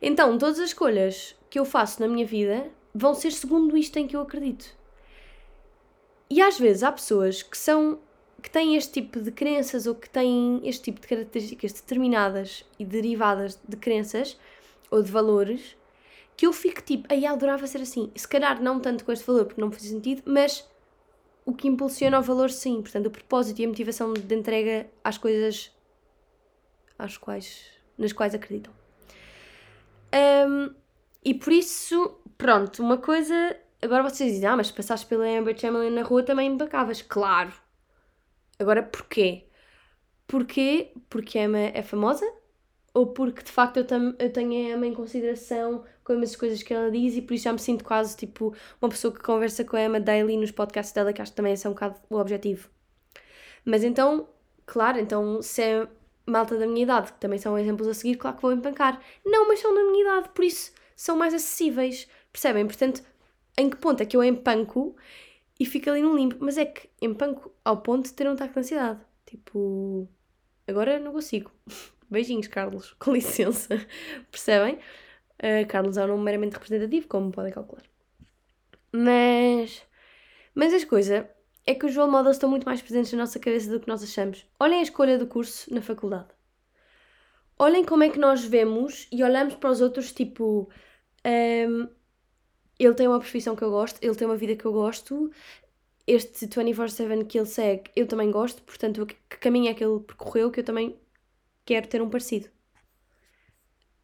Então, 0.00 0.38
todas 0.38 0.58
as 0.58 0.70
escolhas 0.70 1.36
que 1.50 1.58
eu 1.58 1.64
faço 1.64 2.00
na 2.00 2.08
minha 2.08 2.24
vida 2.24 2.66
vão 2.94 3.14
ser 3.14 3.32
segundo 3.32 3.76
isto 3.76 3.98
em 3.98 4.06
que 4.06 4.16
eu 4.16 4.22
acredito. 4.22 4.66
E 6.28 6.40
às 6.40 6.58
vezes 6.58 6.82
há 6.82 6.90
pessoas 6.90 7.42
que 7.42 7.56
são 7.56 7.98
que 8.42 8.50
têm 8.50 8.76
este 8.76 8.92
tipo 8.92 9.20
de 9.20 9.30
crenças 9.32 9.86
ou 9.86 9.94
que 9.94 10.08
têm 10.08 10.60
este 10.64 10.84
tipo 10.84 11.00
de 11.00 11.06
características 11.06 11.72
determinadas 11.72 12.64
e 12.78 12.84
derivadas 12.84 13.58
de 13.66 13.76
crenças 13.76 14.38
ou 14.90 15.02
de 15.02 15.10
valores 15.10 15.76
que 16.36 16.46
eu 16.46 16.52
fico 16.52 16.82
tipo, 16.82 17.06
aí 17.12 17.24
adorava 17.24 17.66
ser 17.66 17.80
assim. 17.80 18.10
Se 18.14 18.28
calhar 18.28 18.62
não 18.62 18.78
tanto 18.78 19.04
com 19.04 19.12
este 19.12 19.26
valor, 19.26 19.46
porque 19.46 19.60
não 19.60 19.70
faz 19.70 19.84
sentido, 19.84 20.22
mas 20.26 20.68
o 21.46 21.54
que 21.54 21.66
impulsiona 21.66 22.18
o 22.18 22.22
valor, 22.22 22.50
sim. 22.50 22.82
Portanto, 22.82 23.06
o 23.06 23.10
propósito 23.10 23.60
e 23.60 23.64
a 23.64 23.68
motivação 23.68 24.12
de 24.12 24.34
entrega 24.34 24.86
às 25.02 25.16
coisas 25.16 25.72
às 26.98 27.16
quais, 27.16 27.64
nas 27.96 28.12
quais 28.12 28.34
acreditam. 28.34 28.72
Um, 30.14 30.74
e 31.24 31.34
por 31.34 31.52
isso, 31.52 32.18
pronto, 32.36 32.82
uma 32.82 32.98
coisa 32.98 33.56
agora 33.82 34.02
vocês 34.02 34.32
dizem, 34.32 34.48
ah, 34.48 34.56
mas 34.56 34.68
se 34.68 34.72
passaste 34.72 35.06
pela 35.06 35.26
Amber 35.26 35.58
Chamberlain 35.58 35.90
na 35.90 36.02
rua 36.02 36.22
também 36.22 36.50
embacavas. 36.50 37.02
Claro. 37.02 37.52
Agora 38.58 38.82
porquê? 38.82 39.44
Porquê? 40.26 40.92
Porque 41.08 41.38
a 41.38 41.44
Emma 41.44 41.58
é 41.58 41.82
famosa? 41.82 42.26
Ou 42.94 43.08
porque 43.08 43.42
de 43.42 43.50
facto 43.52 43.76
eu, 43.76 43.86
eu 44.18 44.32
tenho 44.32 44.52
a 44.52 44.76
Emma 44.76 44.86
em 44.86 44.94
consideração 44.94 45.84
com 46.02 46.14
as 46.14 46.34
coisas 46.34 46.62
que 46.62 46.72
ela 46.72 46.90
diz 46.90 47.16
e 47.16 47.22
por 47.22 47.34
isso 47.34 47.44
já 47.44 47.52
me 47.52 47.58
sinto 47.58 47.84
quase 47.84 48.16
tipo 48.16 48.54
uma 48.80 48.88
pessoa 48.88 49.12
que 49.12 49.20
conversa 49.20 49.64
com 49.64 49.76
a 49.76 49.82
Emma 49.82 50.00
daily 50.00 50.36
nos 50.36 50.50
podcasts 50.50 50.92
dela, 50.94 51.12
que 51.12 51.20
acho 51.20 51.32
que 51.32 51.36
também 51.36 51.52
esse 51.52 51.66
é 51.66 51.70
um 51.70 51.74
bocado 51.74 51.96
o 52.08 52.16
objetivo. 52.16 52.70
Mas 53.64 53.84
então, 53.84 54.28
claro, 54.64 54.98
então 54.98 55.42
se 55.42 55.62
é 55.62 55.88
malta 56.26 56.58
da 56.58 56.66
minha 56.66 56.82
idade, 56.82 57.12
que 57.12 57.20
também 57.20 57.38
são 57.38 57.58
exemplos 57.58 57.88
a 57.88 57.94
seguir, 57.94 58.16
claro 58.16 58.36
que 58.36 58.42
vou 58.42 58.52
empancar. 58.52 59.00
Não, 59.24 59.46
mas 59.46 59.60
são 59.60 59.74
da 59.74 59.82
minha 59.84 60.02
idade, 60.02 60.30
por 60.34 60.44
isso 60.44 60.72
são 60.96 61.16
mais 61.16 61.34
acessíveis. 61.34 62.08
Percebem? 62.32 62.66
Portanto, 62.66 63.02
em 63.58 63.70
que 63.70 63.76
ponto 63.76 64.02
é 64.02 64.06
que 64.06 64.16
eu 64.16 64.24
empanco 64.24 64.96
e 65.58 65.66
fico 65.66 65.90
ali 65.90 66.02
no 66.02 66.14
limpo? 66.14 66.36
Mas 66.40 66.58
é 66.58 66.66
que 66.66 66.88
empanco 67.00 67.52
ao 67.64 67.78
ponto 67.78 68.06
de 68.06 68.14
ter 68.14 68.28
um 68.28 68.32
ataque 68.32 68.54
de 68.54 68.60
ansiedade. 68.60 69.00
Tipo, 69.24 70.08
agora 70.66 70.98
não 70.98 71.12
consigo. 71.12 71.50
Beijinhos, 72.10 72.48
Carlos, 72.48 72.94
com 72.98 73.12
licença. 73.12 73.68
Percebem? 74.30 74.78
Uh, 75.36 75.66
Carlos 75.68 75.96
é 75.96 76.04
um 76.04 76.08
nome 76.08 76.22
meramente 76.22 76.54
representativo, 76.54 77.08
como 77.08 77.32
podem 77.32 77.52
calcular. 77.52 77.82
Mas, 78.92 79.82
mas 80.54 80.72
as 80.72 80.84
coisas 80.84 81.26
é 81.66 81.74
que 81.74 81.84
os 81.84 81.96
role 81.96 82.10
models 82.10 82.36
estão 82.36 82.48
muito 82.48 82.64
mais 82.64 82.80
presentes 82.80 83.12
na 83.12 83.18
nossa 83.18 83.38
cabeça 83.38 83.70
do 83.70 83.80
que 83.80 83.88
nós 83.88 84.02
achamos. 84.02 84.46
Olhem 84.58 84.78
a 84.78 84.82
escolha 84.82 85.18
do 85.18 85.26
curso 85.26 85.72
na 85.74 85.82
faculdade. 85.82 86.28
Olhem 87.58 87.84
como 87.84 88.04
é 88.04 88.10
que 88.10 88.18
nós 88.18 88.44
vemos 88.44 89.08
e 89.10 89.24
olhamos 89.24 89.54
para 89.54 89.70
os 89.70 89.80
outros, 89.80 90.12
tipo, 90.12 90.70
um, 91.26 91.88
ele 92.78 92.94
tem 92.94 93.08
uma 93.08 93.18
profissão 93.18 93.56
que 93.56 93.62
eu 93.62 93.70
gosto, 93.70 93.98
ele 94.02 94.14
tem 94.14 94.26
uma 94.26 94.36
vida 94.36 94.56
que 94.56 94.64
eu 94.64 94.72
gosto, 94.72 95.30
este 96.06 96.46
24-7 96.46 97.26
que 97.26 97.38
ele 97.38 97.46
segue, 97.46 97.90
eu 97.96 98.06
também 98.06 98.30
gosto, 98.30 98.62
portanto, 98.62 99.06
que 99.06 99.16
caminho 99.38 99.70
é 99.70 99.74
que 99.74 99.84
ele 99.84 100.00
percorreu 100.00 100.50
que 100.50 100.60
eu 100.60 100.64
também 100.64 100.96
quero 101.64 101.88
ter 101.88 102.02
um 102.02 102.10
parecido. 102.10 102.48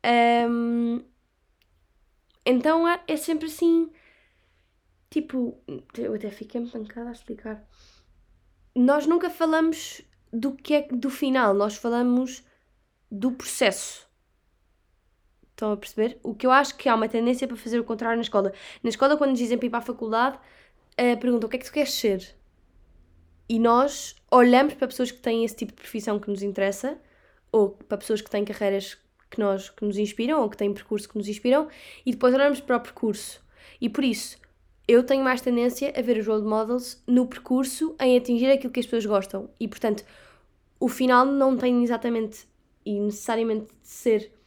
Um, 0.05 1.01
então 2.45 2.89
é, 2.89 3.01
é 3.07 3.17
sempre 3.17 3.47
assim 3.47 3.89
Tipo, 5.13 5.63
eu 5.99 6.15
até 6.15 6.31
fiquei 6.31 6.59
empancada 6.59 7.11
a 7.11 7.13
explicar. 7.13 7.63
Nós 8.75 9.07
nunca 9.07 9.29
falamos 9.29 10.01
do 10.33 10.53
que 10.57 10.73
é 10.73 10.89
do 10.89 11.11
final, 11.11 11.53
nós 11.53 11.77
falamos 11.77 12.43
do 13.11 13.31
processo. 13.31 14.09
Estão 15.63 15.71
a 15.71 15.77
perceber? 15.77 16.19
O 16.25 16.35
que 16.35 16.45
eu 16.45 16.51
acho 16.51 16.77
que 16.77 16.89
há 16.89 16.95
uma 16.97 17.09
tendência 17.09 17.47
para 17.47 17.57
fazer 17.57 17.79
o 17.79 17.85
contrário 17.85 18.17
na 18.17 18.23
escola. 18.23 18.53
Na 18.83 18.91
escola, 18.91 19.17
quando 19.17 19.31
nos 19.31 19.39
dizem 19.39 19.57
para 19.57 19.67
ir 19.69 19.71
para 19.71 19.79
a 19.79 19.83
faculdade, 19.83 20.37
uh, 20.37 21.17
perguntam 21.21 21.47
o 21.47 21.49
que 21.49 21.55
é 21.55 21.59
que 21.61 21.65
tu 21.65 21.73
queres 21.73 21.95
ser? 21.95 22.35
E 23.49 23.61
nós 23.61 24.17
olhamos 24.29 24.75
para 24.75 24.89
pessoas 24.89 25.13
que 25.13 25.21
têm 25.21 25.45
esse 25.45 25.55
tipo 25.55 25.71
de 25.71 25.81
profissão 25.81 26.19
que 26.19 26.29
nos 26.29 26.43
interessa, 26.43 26.99
ou 27.53 27.71
para 27.71 27.97
pessoas 27.97 28.21
que 28.21 28.29
têm 28.29 28.45
carreiras 28.45 28.99
que, 29.31 29.39
nós, 29.39 29.71
que 29.71 29.85
nos 29.85 29.99
inspiram, 29.99 30.43
ou 30.43 30.51
que 30.51 30.57
têm 30.57 30.75
percurso 30.75 31.09
que 31.09 31.17
nos 31.17 31.29
inspiram, 31.29 31.69
e 32.05 32.11
depois 32.11 32.35
olhamos 32.35 32.61
para 32.61 32.79
o 32.79 32.81
percurso. 32.81 33.41
E 33.81 33.89
por 33.89 34.03
isso, 34.03 34.39
eu 34.89 35.05
tenho 35.05 35.23
mais 35.23 35.43
tendência 35.43 35.93
a 35.97 36.03
ver 36.03 36.19
os 36.19 36.27
role 36.27 36.43
models 36.43 37.01
no 37.07 37.25
percurso 37.29 37.95
em 38.01 38.19
atingir 38.19 38.51
aquilo 38.51 38.73
que 38.73 38.81
as 38.81 38.87
pessoas 38.87 39.07
gostam. 39.07 39.49
E, 39.61 39.69
portanto, 39.69 40.05
o 40.81 40.89
final 40.89 41.25
não 41.25 41.57
tem 41.57 41.85
exatamente 41.85 42.49
e 42.85 42.99
necessariamente 42.99 43.67
de 43.67 43.89
ser 43.89 44.42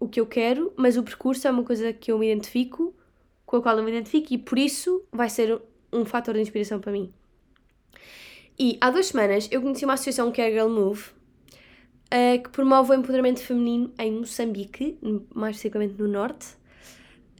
o 0.00 0.08
que 0.08 0.20
eu 0.20 0.26
quero, 0.26 0.72
mas 0.76 0.96
o 0.96 1.02
percurso 1.02 1.46
é 1.46 1.50
uma 1.50 1.62
coisa 1.62 1.92
que 1.92 2.10
eu 2.10 2.18
me 2.18 2.32
identifico, 2.32 2.92
com 3.46 3.56
a 3.56 3.62
qual 3.62 3.76
eu 3.76 3.84
me 3.84 3.90
identifico, 3.90 4.32
e 4.34 4.38
por 4.38 4.58
isso 4.58 5.04
vai 5.12 5.28
ser 5.30 5.60
um 5.92 6.04
fator 6.04 6.34
de 6.34 6.40
inspiração 6.40 6.80
para 6.80 6.90
mim. 6.90 7.12
E 8.58 8.76
há 8.80 8.90
duas 8.90 9.06
semanas 9.06 9.48
eu 9.50 9.62
conheci 9.62 9.84
uma 9.84 9.94
associação 9.94 10.32
que 10.32 10.40
é 10.40 10.46
a 10.46 10.50
Girl 10.50 10.68
Move, 10.68 11.02
uh, 11.02 12.42
que 12.42 12.48
promove 12.50 12.90
o 12.90 12.94
empoderamento 12.94 13.40
feminino 13.40 13.92
em 13.98 14.12
Moçambique, 14.12 14.98
mais 15.34 15.56
especificamente 15.56 15.94
no 16.00 16.08
Norte 16.08 16.60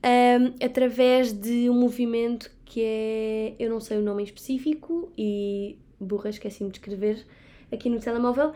um, 0.05 0.65
através 0.65 1.33
de 1.33 1.69
um 1.69 1.75
movimento 1.75 2.51
que 2.65 2.83
é. 2.83 3.55
Eu 3.59 3.71
não 3.71 3.81
sei 3.81 3.99
o 3.99 4.03
nome 4.03 4.23
em 4.23 4.27
específico 4.27 5.13
e 5.17 5.79
burra, 5.99 6.31
esqueci-me 6.31 6.71
de 6.71 6.79
escrever 6.79 7.27
aqui 7.71 7.91
no 7.91 8.01
telemóvel, 8.01 8.53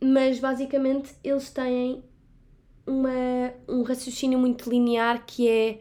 mas 0.00 0.40
basicamente 0.40 1.14
eles 1.22 1.50
têm 1.50 2.02
uma, 2.86 3.52
um 3.68 3.82
raciocínio 3.82 4.38
muito 4.38 4.68
linear 4.70 5.24
que 5.26 5.48
é 5.48 5.80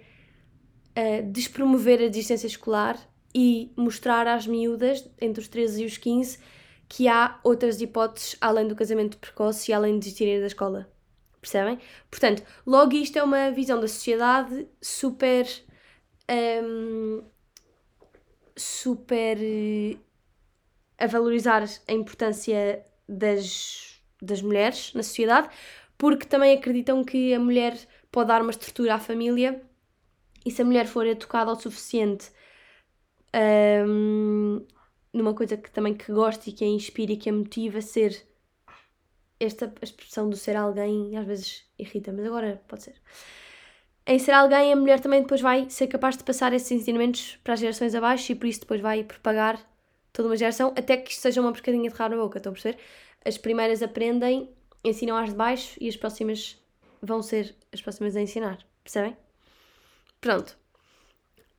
uh, 0.97 1.31
despromover 1.31 2.01
a 2.01 2.07
distância 2.07 2.47
escolar 2.47 2.97
e 3.33 3.71
mostrar 3.75 4.27
às 4.27 4.47
miúdas, 4.47 5.07
entre 5.21 5.41
os 5.41 5.47
13 5.47 5.83
e 5.83 5.85
os 5.85 5.97
15, 5.97 6.39
que 6.87 7.07
há 7.07 7.39
outras 7.43 7.81
hipóteses 7.81 8.35
além 8.39 8.67
do 8.67 8.75
casamento 8.75 9.17
precoce 9.17 9.71
e 9.71 9.73
além 9.73 9.93
de 9.93 9.99
desistirem 9.99 10.39
da 10.39 10.47
escola. 10.47 10.89
Percebem? 11.41 11.79
Portanto, 12.09 12.43
logo 12.65 12.93
isto 12.93 13.19
é 13.19 13.23
uma 13.23 13.51
visão 13.51 13.79
da 13.79 13.87
sociedade 13.87 14.67
super. 14.81 15.45
Um, 16.63 17.23
super. 18.55 19.37
Uh, 19.37 19.99
a 20.97 21.07
valorizar 21.07 21.63
a 21.87 21.93
importância 21.93 22.85
das, 23.07 24.01
das 24.21 24.41
mulheres 24.41 24.93
na 24.93 25.03
sociedade, 25.03 25.49
porque 25.97 26.25
também 26.25 26.57
acreditam 26.57 27.03
que 27.03 27.33
a 27.33 27.39
mulher 27.39 27.77
pode 28.11 28.27
dar 28.27 28.41
uma 28.41 28.51
estrutura 28.51 28.95
à 28.95 28.99
família 28.99 29.61
e 30.45 30.51
se 30.51 30.61
a 30.61 30.65
mulher 30.65 30.87
for 30.87 31.05
educada 31.07 31.51
o 31.51 31.55
suficiente 31.55 32.29
um, 33.87 34.65
numa 35.13 35.33
coisa 35.33 35.57
que 35.57 35.71
também 35.71 35.93
que 35.93 36.11
gosta 36.11 36.49
e 36.49 36.53
que 36.53 36.63
a 36.63 36.67
inspira 36.67 37.13
e 37.13 37.17
que 37.17 37.29
a 37.29 37.33
motiva 37.33 37.79
a 37.79 37.81
ser 37.81 38.25
esta 39.39 39.73
expressão 39.81 40.29
do 40.29 40.35
ser 40.35 40.55
alguém 40.55 41.17
às 41.17 41.25
vezes 41.25 41.63
irrita, 41.77 42.11
mas 42.13 42.25
agora 42.25 42.61
pode 42.67 42.83
ser. 42.83 42.95
Em 44.07 44.19
ser 44.19 44.31
alguém, 44.31 44.71
a 44.71 44.75
mulher 44.75 44.99
também 44.99 45.21
depois 45.21 45.41
vai 45.41 45.67
ser 45.69 45.87
capaz 45.87 46.15
de 46.15 46.23
passar 46.23 46.53
esses 46.53 46.71
ensinamentos 46.71 47.37
para 47.43 47.55
as 47.55 47.59
gerações 47.59 47.95
abaixo 47.95 48.31
e 48.31 48.35
por 48.35 48.45
isso 48.45 48.59
depois 48.61 48.79
vai 48.79 49.03
propagar 49.03 49.59
toda 50.13 50.29
uma 50.29 50.37
geração 50.37 50.73
até 50.77 50.95
que 50.95 51.11
isto 51.11 51.21
seja 51.21 51.41
uma 51.41 51.51
porcadinha 51.51 51.89
de 51.89 51.95
raro 51.95 52.15
na 52.15 52.21
boca, 52.21 52.37
estão 52.37 52.51
a 52.51 52.53
perceber? 52.53 52.77
As 53.25 53.37
primeiras 53.37 53.81
aprendem, 53.81 54.49
ensinam 54.85 55.17
as 55.17 55.29
de 55.29 55.35
baixo 55.35 55.77
e 55.81 55.87
as 55.89 55.97
próximas 55.97 56.57
vão 57.01 57.21
ser 57.21 57.55
as 57.73 57.81
próximas 57.81 58.15
a 58.15 58.21
ensinar, 58.21 58.65
percebem? 58.83 59.17
Pronto. 60.21 60.57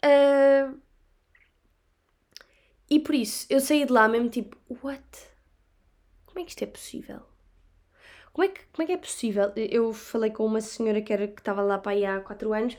Uh... 0.04 0.80
E 2.88 3.00
por 3.00 3.14
isso, 3.14 3.47
eu 3.50 3.61
saí 3.61 3.85
de 3.85 3.92
lá 3.92 4.09
mesmo 4.09 4.28
tipo, 4.28 4.56
what? 4.83 5.02
Como 6.25 6.40
é 6.40 6.45
que 6.45 6.50
isto 6.50 6.62
é 6.62 6.66
possível? 6.66 7.21
Como 8.33 8.45
é 8.45 8.49
que, 8.49 8.61
como 8.73 8.83
é, 8.83 8.87
que 8.87 8.92
é 8.92 8.97
possível? 8.99 9.52
Eu 9.56 9.92
falei 9.92 10.30
com 10.30 10.45
uma 10.45 10.61
senhora 10.61 11.00
que, 11.00 11.12
era, 11.12 11.26
que 11.26 11.40
estava 11.40 11.62
lá 11.62 11.78
para 11.78 11.92
aí 11.92 12.04
há 12.04 12.21
4 12.21 12.52
anos, 12.52 12.76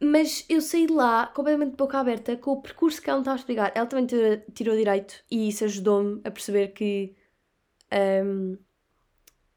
mas 0.00 0.44
eu 0.48 0.60
saí 0.60 0.86
de 0.86 0.92
lá 0.92 1.28
completamente 1.28 1.70
de 1.70 1.76
boca 1.76 1.98
aberta 1.98 2.36
com 2.36 2.52
o 2.52 2.60
percurso 2.62 3.00
que 3.00 3.08
ela 3.08 3.18
me 3.18 3.22
estava 3.22 3.36
a 3.36 3.38
explicar. 3.38 3.72
Ela 3.74 3.86
também 3.86 4.06
tirou 4.52 4.76
direito 4.76 5.22
e 5.30 5.48
isso 5.48 5.64
ajudou-me 5.64 6.20
a 6.24 6.30
perceber 6.30 6.68
que. 6.68 7.14
Um, 8.24 8.58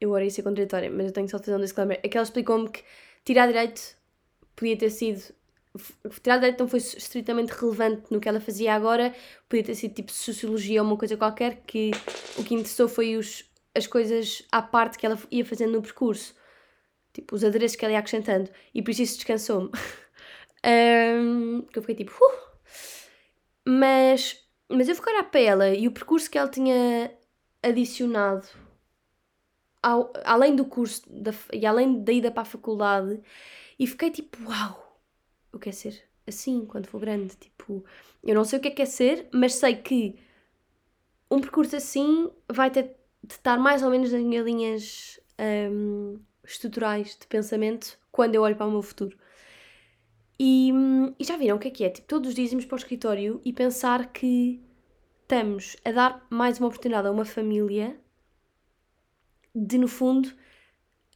eu 0.00 0.10
agora 0.10 0.24
ia 0.24 0.30
ser 0.30 0.42
contraditória, 0.42 0.90
mas 0.90 1.06
eu 1.06 1.12
tenho 1.12 1.28
só 1.28 1.38
de 1.38 1.44
fazer 1.44 1.56
um 1.56 1.60
disclaimer. 1.60 2.00
É 2.02 2.08
que 2.08 2.16
ela 2.16 2.24
explicou-me 2.24 2.68
que 2.68 2.82
tirar 3.24 3.46
direito 3.46 3.96
podia 4.54 4.76
ter 4.76 4.90
sido. 4.90 5.34
Tirar 6.22 6.38
direito 6.38 6.60
não 6.60 6.68
foi 6.68 6.78
estritamente 6.78 7.52
relevante 7.52 8.04
no 8.10 8.18
que 8.18 8.28
ela 8.28 8.40
fazia 8.40 8.74
agora, 8.74 9.14
podia 9.48 9.64
ter 9.64 9.74
sido 9.74 9.94
tipo 9.94 10.10
sociologia 10.10 10.82
ou 10.82 10.88
uma 10.88 10.96
coisa 10.96 11.16
qualquer, 11.16 11.62
que 11.66 11.90
o 12.38 12.44
que 12.44 12.54
interessou 12.54 12.88
foi 12.88 13.16
os, 13.16 13.44
as 13.74 13.86
coisas 13.86 14.42
à 14.50 14.62
parte 14.62 14.98
que 14.98 15.04
ela 15.04 15.18
ia 15.30 15.44
fazendo 15.44 15.72
no 15.72 15.82
percurso. 15.82 16.34
Tipo, 17.12 17.34
os 17.34 17.44
adereços 17.44 17.76
que 17.76 17.84
ela 17.84 17.92
ia 17.92 17.98
acrescentando. 17.98 18.50
E 18.74 18.82
por 18.82 18.90
isso 18.90 19.02
isso 19.02 19.16
descansou-me. 19.16 19.70
um, 20.64 21.62
que 21.62 21.78
eu 21.78 21.82
fiquei 21.82 21.96
tipo... 21.96 22.12
Uh! 22.12 22.46
Mas, 23.68 24.44
mas 24.68 24.88
eu 24.88 24.94
fiquei 24.94 25.16
a 25.18 25.24
para 25.24 25.40
ela 25.40 25.68
e 25.70 25.88
o 25.88 25.92
percurso 25.92 26.30
que 26.30 26.38
ela 26.38 26.48
tinha 26.48 27.10
adicionado 27.62 28.46
ao, 29.86 30.12
além 30.24 30.56
do 30.56 30.64
curso 30.64 31.02
da, 31.08 31.32
e 31.52 31.64
além 31.64 32.02
da 32.02 32.12
ida 32.12 32.28
para 32.28 32.42
a 32.42 32.44
faculdade 32.44 33.20
e 33.78 33.86
fiquei 33.86 34.10
tipo, 34.10 34.36
uau, 34.48 35.00
eu 35.52 35.60
quero 35.60 35.76
ser 35.76 36.02
assim 36.26 36.66
quando 36.66 36.88
for 36.88 37.00
grande. 37.00 37.36
Tipo, 37.36 37.84
eu 38.24 38.34
não 38.34 38.44
sei 38.44 38.58
o 38.58 38.62
que 38.62 38.68
é 38.68 38.70
que 38.72 38.82
é 38.82 38.86
ser, 38.86 39.28
mas 39.32 39.54
sei 39.54 39.76
que 39.76 40.18
um 41.30 41.40
percurso 41.40 41.76
assim 41.76 42.28
vai 42.52 42.68
ter 42.68 42.96
de 43.22 43.34
estar 43.34 43.58
mais 43.58 43.84
ou 43.84 43.90
menos 43.90 44.10
nas 44.10 44.22
minhas 44.22 44.44
linhas 44.44 45.20
um, 45.70 46.18
estruturais 46.44 47.16
de 47.20 47.26
pensamento 47.28 47.96
quando 48.10 48.34
eu 48.34 48.42
olho 48.42 48.56
para 48.56 48.66
o 48.66 48.70
meu 48.70 48.82
futuro. 48.82 49.16
E, 50.38 50.72
e, 51.18 51.24
já 51.24 51.36
viram 51.36 51.56
o 51.56 51.60
que 51.60 51.68
é 51.68 51.70
que 51.70 51.84
é? 51.84 51.90
Tipo, 51.90 52.08
todos 52.08 52.30
os 52.30 52.34
dias 52.34 52.50
irmos 52.50 52.66
para 52.66 52.74
o 52.74 52.78
escritório 52.78 53.40
e 53.44 53.52
pensar 53.52 54.12
que 54.12 54.60
estamos 55.22 55.76
a 55.84 55.92
dar 55.92 56.26
mais 56.28 56.58
uma 56.58 56.66
oportunidade 56.66 57.06
a 57.06 57.10
uma 57.12 57.24
família 57.24 57.98
de, 59.56 59.78
no 59.78 59.88
fundo, 59.88 60.30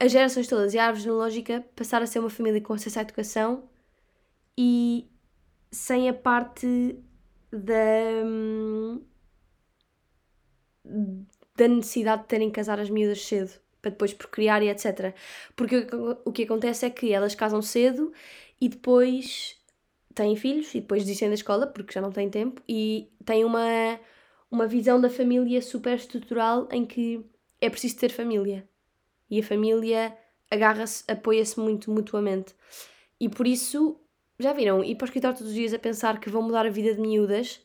as 0.00 0.10
gerações 0.10 0.48
todas 0.48 0.72
e 0.72 0.78
a 0.78 0.86
árvore 0.86 1.02
genealógica 1.02 1.62
passar 1.76 2.02
a 2.02 2.06
ser 2.06 2.20
uma 2.20 2.30
família 2.30 2.60
com 2.62 2.72
acesso 2.72 2.98
à 2.98 3.02
educação 3.02 3.68
e 4.56 5.06
sem 5.70 6.08
a 6.08 6.14
parte 6.14 6.98
da, 7.52 8.24
da 11.54 11.68
necessidade 11.68 12.22
de 12.22 12.28
terem 12.28 12.48
que 12.48 12.56
casar 12.56 12.80
as 12.80 12.88
miúdas 12.88 13.22
cedo 13.22 13.60
para 13.82 13.90
depois 13.90 14.14
procriar 14.14 14.62
e 14.62 14.70
etc. 14.70 15.14
Porque 15.54 15.86
o 16.24 16.32
que 16.32 16.44
acontece 16.44 16.86
é 16.86 16.90
que 16.90 17.12
elas 17.12 17.34
casam 17.34 17.60
cedo 17.60 18.10
e 18.58 18.70
depois 18.70 19.56
têm 20.14 20.34
filhos 20.34 20.74
e 20.74 20.80
depois 20.80 21.02
desistem 21.02 21.28
da 21.28 21.34
escola 21.34 21.66
porque 21.66 21.92
já 21.92 22.00
não 22.00 22.10
têm 22.10 22.30
tempo 22.30 22.62
e 22.66 23.10
têm 23.24 23.44
uma, 23.44 24.00
uma 24.50 24.66
visão 24.66 24.98
da 24.98 25.10
família 25.10 25.60
super 25.60 25.96
estrutural 25.96 26.68
em 26.72 26.86
que 26.86 27.24
é 27.60 27.68
preciso 27.68 27.96
ter 27.96 28.10
família 28.10 28.68
e 29.30 29.40
a 29.40 29.42
família 29.42 30.16
agarra-se, 30.50 31.04
apoia-se 31.06 31.58
muito 31.58 31.90
mutuamente. 31.90 32.54
E 33.20 33.28
por 33.28 33.46
isso, 33.46 34.00
já 34.38 34.52
viram, 34.52 34.82
ir 34.82 34.96
para 34.96 35.04
o 35.04 35.08
escritório 35.08 35.36
todos 35.36 35.52
os 35.52 35.56
dias 35.56 35.72
a 35.72 35.78
pensar 35.78 36.18
que 36.18 36.28
vão 36.28 36.42
mudar 36.42 36.66
a 36.66 36.70
vida 36.70 36.94
de 36.94 37.00
miúdas, 37.00 37.60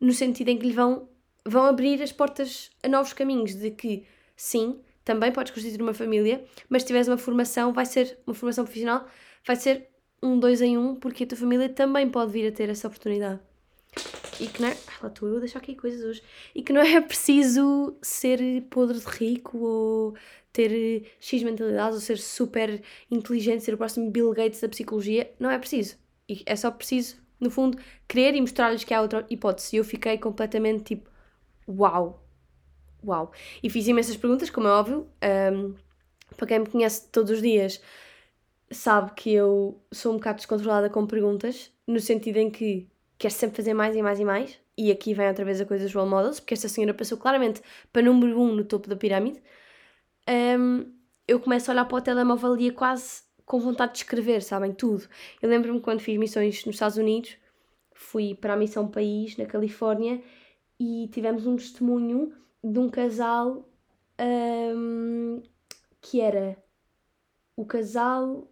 no 0.00 0.12
sentido 0.12 0.48
em 0.48 0.58
que 0.58 0.66
lhe 0.66 0.72
vão, 0.72 1.08
vão 1.44 1.64
abrir 1.64 2.02
as 2.02 2.12
portas 2.12 2.70
a 2.82 2.88
novos 2.88 3.12
caminhos, 3.12 3.54
de 3.54 3.70
que 3.70 4.06
sim, 4.36 4.80
também 5.04 5.30
podes 5.30 5.52
constituir 5.52 5.82
uma 5.82 5.94
família, 5.94 6.44
mas 6.68 6.82
se 6.82 6.86
tiveres 6.86 7.08
uma 7.08 7.18
formação, 7.18 7.72
vai 7.72 7.84
ser 7.84 8.18
uma 8.26 8.34
formação 8.34 8.64
profissional, 8.64 9.06
vai 9.46 9.56
ser 9.56 9.90
um 10.22 10.38
dois 10.38 10.62
em 10.62 10.78
um, 10.78 10.96
porque 10.96 11.24
a 11.24 11.26
tua 11.26 11.36
família 11.36 11.68
também 11.68 12.08
pode 12.08 12.32
vir 12.32 12.48
a 12.48 12.52
ter 12.52 12.70
essa 12.70 12.88
oportunidade. 12.88 13.40
E 14.40 14.46
que 14.46 14.60
não 14.60 14.68
é. 14.68 14.76
Lá 15.02 15.08
estou 15.08 15.28
eu 15.28 15.36
a 15.36 15.40
deixar 15.40 15.58
aqui 15.58 15.74
coisas 15.74 16.04
hoje. 16.04 16.22
E 16.54 16.62
que 16.62 16.72
não 16.72 16.80
é 16.80 17.00
preciso 17.02 17.96
ser 18.02 18.62
podre 18.70 18.98
de 18.98 19.06
rico 19.06 19.58
ou 19.58 20.14
ter 20.52 21.06
X 21.18 21.42
mentalidades 21.42 21.96
ou 21.96 22.00
ser 22.00 22.18
super 22.18 22.82
inteligente, 23.10 23.64
ser 23.64 23.74
o 23.74 23.78
próximo 23.78 24.10
Bill 24.10 24.32
Gates 24.32 24.60
da 24.60 24.68
psicologia. 24.68 25.30
Não 25.38 25.50
é 25.50 25.58
preciso. 25.58 25.96
E 26.28 26.42
é 26.46 26.56
só 26.56 26.70
preciso, 26.70 27.16
no 27.40 27.50
fundo, 27.50 27.78
querer 28.08 28.34
e 28.34 28.40
mostrar-lhes 28.40 28.84
que 28.84 28.94
há 28.94 29.00
outra 29.00 29.26
hipótese. 29.28 29.76
E 29.76 29.78
eu 29.78 29.84
fiquei 29.84 30.16
completamente 30.18 30.84
tipo, 30.84 31.10
uau, 31.68 32.24
uau. 33.04 33.32
E 33.62 33.68
fiz 33.68 33.86
imensas 33.86 34.16
perguntas, 34.16 34.50
como 34.50 34.68
é 34.68 34.70
óbvio. 34.70 35.08
Um, 35.52 35.74
para 36.36 36.46
quem 36.46 36.60
me 36.60 36.66
conhece 36.66 37.08
todos 37.10 37.30
os 37.30 37.42
dias, 37.42 37.80
sabe 38.70 39.12
que 39.14 39.32
eu 39.32 39.80
sou 39.92 40.12
um 40.12 40.16
bocado 40.16 40.36
descontrolada 40.36 40.90
com 40.90 41.06
perguntas, 41.06 41.70
no 41.86 42.00
sentido 42.00 42.38
em 42.38 42.50
que 42.50 42.88
quero 43.18 43.34
sempre 43.34 43.56
fazer 43.56 43.74
mais 43.74 43.96
e 43.96 44.02
mais 44.02 44.20
e 44.20 44.24
mais. 44.24 44.58
E 44.76 44.90
aqui 44.90 45.14
vem 45.14 45.28
outra 45.28 45.44
vez 45.44 45.60
a 45.60 45.64
coisa 45.64 45.84
dos 45.84 45.94
role 45.94 46.10
models, 46.10 46.40
porque 46.40 46.54
esta 46.54 46.68
senhora 46.68 46.92
passou 46.92 47.16
claramente 47.16 47.62
para 47.92 48.02
número 48.02 48.40
um 48.40 48.54
no 48.54 48.64
topo 48.64 48.88
da 48.88 48.96
pirâmide. 48.96 49.40
Um, 50.28 50.92
eu 51.26 51.38
começo 51.40 51.70
a 51.70 51.74
olhar 51.74 51.84
para 51.84 51.96
o 51.96 52.00
telemóvel 52.00 52.56
e 52.56 52.64
ia 52.64 52.72
quase 52.72 53.22
com 53.46 53.60
vontade 53.60 53.92
de 53.92 53.98
escrever, 53.98 54.42
sabem? 54.42 54.72
Tudo. 54.72 55.06
Eu 55.40 55.48
lembro-me 55.48 55.80
quando 55.80 56.00
fiz 56.00 56.18
missões 56.18 56.64
nos 56.64 56.74
Estados 56.76 56.96
Unidos, 56.96 57.36
fui 57.92 58.34
para 58.34 58.54
a 58.54 58.56
Missão 58.56 58.88
País, 58.88 59.36
na 59.36 59.46
Califórnia, 59.46 60.20
e 60.78 61.08
tivemos 61.12 61.46
um 61.46 61.56
testemunho 61.56 62.32
de 62.62 62.78
um 62.78 62.88
casal 62.88 63.68
um, 64.20 65.42
que 66.00 66.20
era 66.20 66.56
o 67.56 67.64
casal 67.64 68.50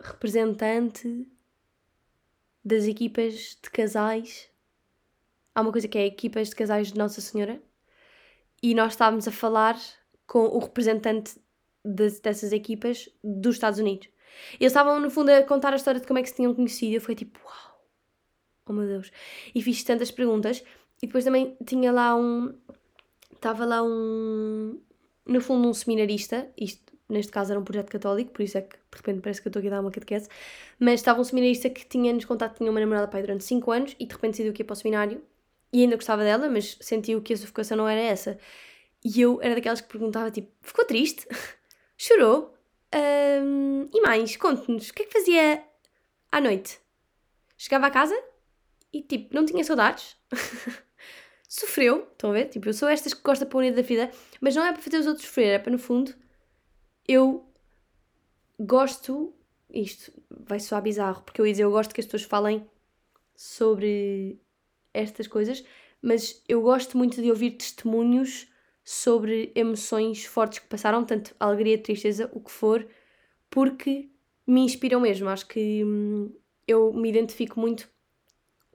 representante 0.00 1.28
das 2.64 2.84
equipas 2.84 3.58
de 3.62 3.70
casais. 3.70 4.48
Há 5.54 5.60
uma 5.60 5.72
coisa 5.72 5.86
que 5.86 5.98
é 5.98 6.06
equipas 6.06 6.48
de 6.48 6.56
casais 6.56 6.92
de 6.92 6.98
Nossa 6.98 7.20
Senhora. 7.20 7.60
E 8.62 8.74
nós 8.74 8.92
estávamos 8.92 9.28
a 9.28 9.32
falar 9.32 9.78
com 10.26 10.46
o 10.46 10.58
representante 10.58 11.38
de, 11.84 12.10
dessas 12.20 12.52
equipas 12.52 13.08
dos 13.22 13.56
Estados 13.56 13.78
Unidos. 13.78 14.08
Eles 14.58 14.72
estavam, 14.72 14.98
no 14.98 15.10
fundo, 15.10 15.28
a 15.30 15.42
contar 15.42 15.72
a 15.72 15.76
história 15.76 16.00
de 16.00 16.06
como 16.06 16.18
é 16.18 16.22
que 16.22 16.28
se 16.30 16.36
tinham 16.36 16.54
conhecido. 16.54 16.94
Eu 16.94 17.00
fui 17.00 17.14
tipo, 17.14 17.38
uau, 17.44 17.86
oh 18.66 18.72
meu 18.72 18.86
Deus. 18.86 19.12
E 19.54 19.62
fiz 19.62 19.84
tantas 19.84 20.10
perguntas. 20.10 20.64
E 21.02 21.06
depois 21.06 21.24
também 21.24 21.56
tinha 21.64 21.92
lá 21.92 22.16
um, 22.16 22.54
estava 23.32 23.66
lá 23.66 23.82
um, 23.82 24.80
no 25.26 25.40
fundo, 25.40 25.68
um 25.68 25.74
seminarista, 25.74 26.50
isto 26.56 26.83
neste 27.08 27.30
caso 27.30 27.52
era 27.52 27.60
um 27.60 27.64
projeto 27.64 27.90
católico, 27.90 28.30
por 28.30 28.42
isso 28.42 28.58
é 28.58 28.62
que 28.62 28.76
de 28.76 28.96
repente 28.96 29.20
parece 29.20 29.40
que 29.40 29.48
eu 29.48 29.50
estou 29.50 29.60
aqui 29.60 29.68
a 29.68 29.72
dar 29.72 29.80
uma 29.80 29.90
catequese, 29.90 30.28
mas 30.78 30.94
estava 30.94 31.20
um 31.20 31.24
seminarista 31.24 31.68
que 31.68 31.84
tinha-nos 31.86 32.24
contado 32.24 32.52
que 32.52 32.58
tinha 32.58 32.70
uma 32.70 32.80
namorada 32.80 33.08
pai 33.08 33.20
durante 33.22 33.44
5 33.44 33.70
anos 33.70 33.96
e 33.98 34.06
de 34.06 34.14
repente 34.14 34.32
decidiu 34.32 34.52
que 34.52 34.62
ia 34.62 34.64
para 34.66 34.72
o 34.72 34.76
seminário 34.76 35.22
e 35.72 35.82
ainda 35.82 35.96
gostava 35.96 36.22
dela, 36.22 36.48
mas 36.48 36.76
sentiu 36.80 37.20
que 37.20 37.32
a 37.34 37.36
sua 37.36 37.46
vocação 37.48 37.76
não 37.76 37.88
era 37.88 38.00
essa. 38.00 38.38
E 39.04 39.20
eu 39.20 39.40
era 39.42 39.54
daquelas 39.54 39.80
que 39.80 39.88
perguntava 39.88 40.30
tipo, 40.30 40.50
ficou 40.62 40.84
triste? 40.84 41.26
Chorou? 41.98 42.54
Um, 42.94 43.88
e 43.92 44.00
mais, 44.02 44.36
conte-nos, 44.36 44.90
o 44.90 44.94
que 44.94 45.02
é 45.02 45.06
que 45.06 45.12
fazia 45.12 45.64
à 46.30 46.40
noite? 46.40 46.78
Chegava 47.58 47.86
a 47.86 47.90
casa 47.90 48.16
e 48.92 49.02
tipo, 49.02 49.34
não 49.34 49.44
tinha 49.44 49.64
saudades? 49.64 50.16
sofreu, 51.48 52.08
estão 52.12 52.30
a 52.30 52.32
ver? 52.32 52.46
Tipo, 52.46 52.68
eu 52.68 52.74
sou 52.74 52.88
estas 52.88 53.12
que 53.12 53.22
gosta 53.22 53.44
para 53.44 53.58
unir 53.58 53.74
da 53.74 53.82
vida, 53.82 54.10
mas 54.40 54.54
não 54.54 54.64
é 54.64 54.72
para 54.72 54.82
fazer 54.82 54.98
os 54.98 55.06
outros 55.06 55.26
sofrer, 55.26 55.54
é 55.54 55.58
para 55.58 55.72
no 55.72 55.78
fundo 55.78 56.14
eu 57.06 57.44
gosto, 58.58 59.34
isto 59.70 60.12
vai 60.30 60.60
soar 60.60 60.82
bizarro, 60.82 61.22
porque 61.22 61.40
eu 61.40 61.46
ia 61.46 61.52
dizer, 61.52 61.64
eu 61.64 61.70
gosto 61.70 61.94
que 61.94 62.00
as 62.00 62.06
pessoas 62.06 62.22
falem 62.22 62.66
sobre 63.36 64.40
estas 64.92 65.26
coisas, 65.26 65.64
mas 66.00 66.42
eu 66.48 66.62
gosto 66.62 66.96
muito 66.96 67.20
de 67.20 67.30
ouvir 67.30 67.52
testemunhos 67.52 68.46
sobre 68.84 69.50
emoções 69.54 70.24
fortes 70.24 70.58
que 70.58 70.68
passaram, 70.68 71.04
tanto 71.04 71.34
alegria, 71.40 71.78
tristeza, 71.78 72.30
o 72.32 72.40
que 72.40 72.50
for, 72.50 72.86
porque 73.48 74.10
me 74.46 74.60
inspiram 74.60 75.00
mesmo. 75.00 75.28
Acho 75.28 75.46
que 75.46 75.82
hum, 75.82 76.30
eu 76.68 76.92
me 76.92 77.08
identifico 77.08 77.58
muito 77.58 77.88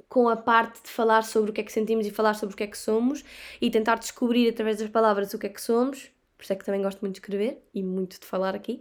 com 0.08 0.28
a 0.28 0.36
parte 0.36 0.82
de 0.82 0.90
falar 0.90 1.22
sobre 1.24 1.52
o 1.52 1.54
que 1.54 1.62
é 1.62 1.64
que 1.64 1.72
sentimos 1.72 2.08
e 2.08 2.12
falar 2.12 2.34
sobre 2.34 2.56
o 2.56 2.58
que 2.58 2.64
é 2.64 2.68
que 2.68 2.78
somos 2.78 3.24
e 3.62 3.70
tentar 3.70 3.96
descobrir 3.96 4.50
através 4.50 4.78
das 4.80 4.90
palavras 4.90 5.34
o 5.34 5.38
que 5.38 5.46
é 5.46 5.50
que 5.50 5.62
somos. 5.62 6.10
Por 6.40 6.44
isso 6.44 6.54
é 6.54 6.56
que 6.56 6.64
também 6.64 6.82
gosto 6.82 7.02
muito 7.02 7.16
de 7.16 7.20
escrever 7.20 7.62
e 7.74 7.84
muito 7.84 8.18
de 8.18 8.26
falar 8.26 8.56
aqui. 8.56 8.80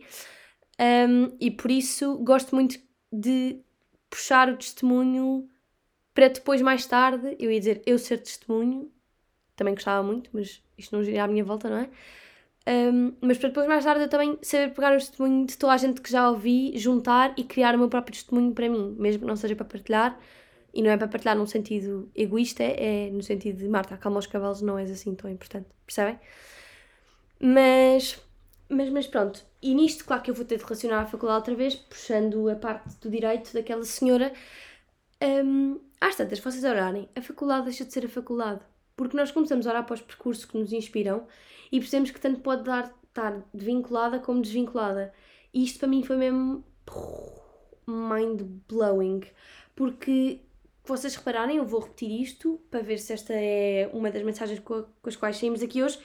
Um, 0.80 1.36
e 1.40 1.50
por 1.50 1.72
isso 1.72 2.16
gosto 2.18 2.54
muito 2.54 2.78
de 3.12 3.60
puxar 4.08 4.48
o 4.48 4.56
testemunho 4.56 5.48
para 6.14 6.28
depois, 6.28 6.62
mais 6.62 6.86
tarde, 6.86 7.36
eu 7.36 7.50
ia 7.50 7.58
dizer 7.58 7.82
eu 7.84 7.98
ser 7.98 8.18
testemunho, 8.18 8.92
também 9.56 9.74
gostava 9.74 10.06
muito, 10.06 10.30
mas 10.32 10.62
isto 10.76 10.94
não 10.94 11.02
gira 11.02 11.24
à 11.24 11.26
minha 11.26 11.42
volta, 11.42 11.68
não 11.68 11.78
é? 11.78 11.90
Um, 12.92 13.12
mas 13.20 13.38
para 13.38 13.48
depois, 13.48 13.66
mais 13.66 13.84
tarde, 13.84 14.02
eu 14.02 14.08
também 14.08 14.38
saber 14.40 14.72
pegar 14.72 14.92
o 14.92 14.98
testemunho 14.98 15.46
de 15.46 15.58
toda 15.58 15.72
a 15.72 15.76
gente 15.76 16.00
que 16.00 16.12
já 16.12 16.30
ouvi, 16.30 16.78
juntar 16.78 17.34
e 17.36 17.42
criar 17.42 17.74
o 17.74 17.78
meu 17.78 17.88
próprio 17.88 18.14
testemunho 18.14 18.52
para 18.52 18.68
mim, 18.68 18.94
mesmo 18.98 19.22
que 19.22 19.26
não 19.26 19.34
seja 19.34 19.56
para 19.56 19.64
partilhar, 19.64 20.16
e 20.72 20.80
não 20.80 20.90
é 20.90 20.96
para 20.96 21.08
partilhar 21.08 21.36
num 21.36 21.46
sentido 21.46 22.08
egoísta, 22.14 22.62
é 22.62 23.10
no 23.10 23.22
sentido 23.22 23.58
de 23.58 23.68
Marta, 23.68 23.94
acalma 23.94 24.18
os 24.18 24.26
cavalos, 24.28 24.62
não 24.62 24.78
és 24.78 24.90
assim 24.90 25.12
tão 25.14 25.28
importante, 25.28 25.66
percebem? 25.84 26.20
Mas, 27.40 28.18
mas, 28.68 28.90
mas 28.90 29.06
pronto, 29.06 29.44
e 29.62 29.74
nisto, 29.74 30.04
claro 30.04 30.22
que 30.22 30.30
eu 30.30 30.34
vou 30.34 30.44
ter 30.44 30.58
de 30.58 30.64
relacionar 30.64 31.02
a 31.02 31.06
faculdade 31.06 31.38
outra 31.38 31.54
vez, 31.54 31.74
puxando 31.74 32.48
a 32.48 32.56
parte 32.56 32.96
do 32.98 33.10
direito 33.10 33.52
daquela 33.52 33.84
senhora. 33.84 34.32
Um, 35.22 35.80
às 36.00 36.16
tantas, 36.16 36.38
vocês 36.38 36.64
orarem, 36.64 37.08
a 37.16 37.22
faculdade 37.22 37.64
deixa 37.64 37.84
de 37.84 37.92
ser 37.92 38.04
a 38.06 38.08
faculdade. 38.08 38.60
Porque 38.96 39.16
nós 39.16 39.30
começamos 39.30 39.66
a 39.66 39.70
orar 39.70 39.84
para 39.84 39.94
os 39.94 40.02
percursos 40.02 40.44
que 40.44 40.58
nos 40.58 40.72
inspiram 40.72 41.26
e 41.70 41.78
percebemos 41.78 42.10
que 42.10 42.20
tanto 42.20 42.40
pode 42.40 42.64
dar, 42.64 42.92
estar 43.04 43.40
vinculada 43.54 44.18
como 44.18 44.42
desvinculada. 44.42 45.12
E 45.52 45.64
isto 45.64 45.78
para 45.78 45.88
mim 45.88 46.02
foi 46.02 46.16
mesmo 46.16 46.64
mind 47.86 48.42
blowing. 48.68 49.22
Porque 49.74 50.40
vocês 50.84 51.14
repararem, 51.14 51.58
eu 51.58 51.66
vou 51.66 51.80
repetir 51.80 52.10
isto 52.20 52.60
para 52.70 52.80
ver 52.80 52.98
se 52.98 53.12
esta 53.12 53.32
é 53.34 53.88
uma 53.92 54.10
das 54.10 54.22
mensagens 54.22 54.58
com, 54.60 54.84
as 55.04 55.16
quais 55.16 55.36
saímos 55.36 55.62
aqui 55.62 55.82
hoje. 55.82 55.98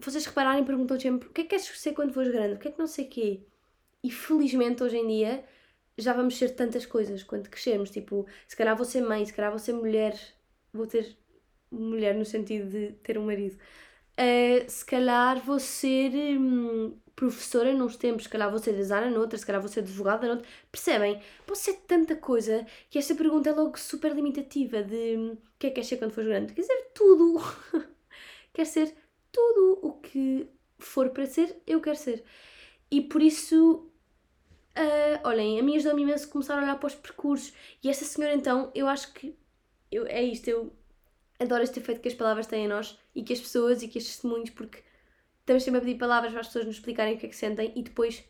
Vocês 0.00 0.26
repararem, 0.26 0.64
perguntam 0.64 0.98
sempre 0.98 1.28
o 1.28 1.32
que 1.32 1.42
é 1.42 1.44
que 1.44 1.50
queres 1.50 1.66
ser 1.66 1.92
quando 1.92 2.12
fores 2.12 2.30
grande? 2.32 2.54
O 2.54 2.58
que 2.58 2.68
é 2.68 2.70
que 2.72 2.78
não 2.78 2.86
sei 2.86 3.06
quê? 3.06 3.46
E 4.02 4.10
felizmente 4.10 4.82
hoje 4.82 4.96
em 4.96 5.06
dia 5.06 5.44
já 5.98 6.12
vamos 6.12 6.38
ser 6.38 6.50
tantas 6.50 6.86
coisas 6.86 7.22
quando 7.22 7.48
crescermos. 7.48 7.90
Tipo, 7.90 8.26
se 8.46 8.56
calhar 8.56 8.76
vou 8.76 8.86
ser 8.86 9.02
mãe, 9.02 9.24
se 9.26 9.32
calhar 9.32 9.50
vou 9.50 9.58
ser 9.58 9.72
mulher, 9.72 10.16
vou 10.72 10.86
ter 10.86 11.16
mulher 11.70 12.14
no 12.14 12.24
sentido 12.24 12.70
de 12.70 12.92
ter 13.02 13.18
um 13.18 13.26
marido. 13.26 13.58
Uh, 14.18 14.68
se 14.68 14.84
calhar 14.84 15.40
vou 15.44 15.60
ser 15.60 16.10
hum, 16.38 16.96
professora 17.14 17.72
nos 17.72 17.96
tempos, 17.96 18.24
se 18.24 18.28
calhar 18.28 18.50
vou 18.50 18.58
ser 18.58 18.72
designer 18.72 19.10
noutras, 19.10 19.40
se 19.40 19.46
calhar 19.46 19.60
vou 19.60 19.70
ser 19.70 19.80
advogada 19.80 20.26
noutra. 20.26 20.48
Percebem? 20.70 21.20
Pode 21.46 21.58
ser 21.58 21.74
tanta 21.86 22.16
coisa 22.16 22.66
que 22.90 22.98
esta 22.98 23.14
pergunta 23.14 23.50
é 23.50 23.52
logo 23.52 23.78
super 23.78 24.14
limitativa 24.14 24.82
de 24.82 25.16
o 25.16 25.38
que 25.58 25.66
é 25.66 25.70
que 25.70 25.74
queres 25.76 25.88
ser 25.88 25.98
quando 25.98 26.12
fores 26.12 26.28
grande? 26.28 26.52
Quer 26.52 26.62
dizer, 26.62 26.90
tudo. 26.94 27.40
quer 28.52 28.66
ser 28.66 28.94
tudo 29.32 29.78
o 29.82 29.92
que 30.00 30.48
for 30.78 31.10
para 31.10 31.26
ser, 31.26 31.60
eu 31.66 31.80
quero 31.80 31.96
ser. 31.96 32.24
E 32.90 33.00
por 33.02 33.22
isso, 33.22 33.90
uh, 34.76 35.20
olhem, 35.24 35.58
a 35.58 35.62
mim 35.62 35.76
ajudou-me 35.76 36.02
imenso 36.02 36.28
começar 36.28 36.58
a 36.58 36.62
olhar 36.62 36.78
para 36.78 36.86
os 36.86 36.94
percursos. 36.94 37.52
E 37.82 37.88
esta 37.88 38.04
senhora, 38.04 38.34
então, 38.34 38.70
eu 38.74 38.88
acho 38.88 39.12
que 39.12 39.36
eu, 39.90 40.06
é 40.06 40.22
isto, 40.22 40.48
eu 40.48 40.72
adoro 41.38 41.62
este 41.62 41.78
efeito 41.78 42.00
que 42.00 42.08
as 42.08 42.14
palavras 42.14 42.46
têm 42.46 42.64
em 42.64 42.68
nós 42.68 42.98
e 43.14 43.22
que 43.22 43.32
as 43.32 43.40
pessoas 43.40 43.82
e 43.82 43.88
que 43.88 43.98
estes 43.98 44.14
testemunhos, 44.14 44.50
porque 44.50 44.82
estamos 45.40 45.62
sempre 45.62 45.78
a 45.78 45.80
pedir 45.82 45.98
palavras 45.98 46.32
para 46.32 46.40
as 46.40 46.46
pessoas 46.48 46.66
nos 46.66 46.76
explicarem 46.76 47.14
o 47.14 47.18
que 47.18 47.26
é 47.26 47.28
que 47.28 47.36
sentem 47.36 47.72
e 47.74 47.82
depois 47.82 48.24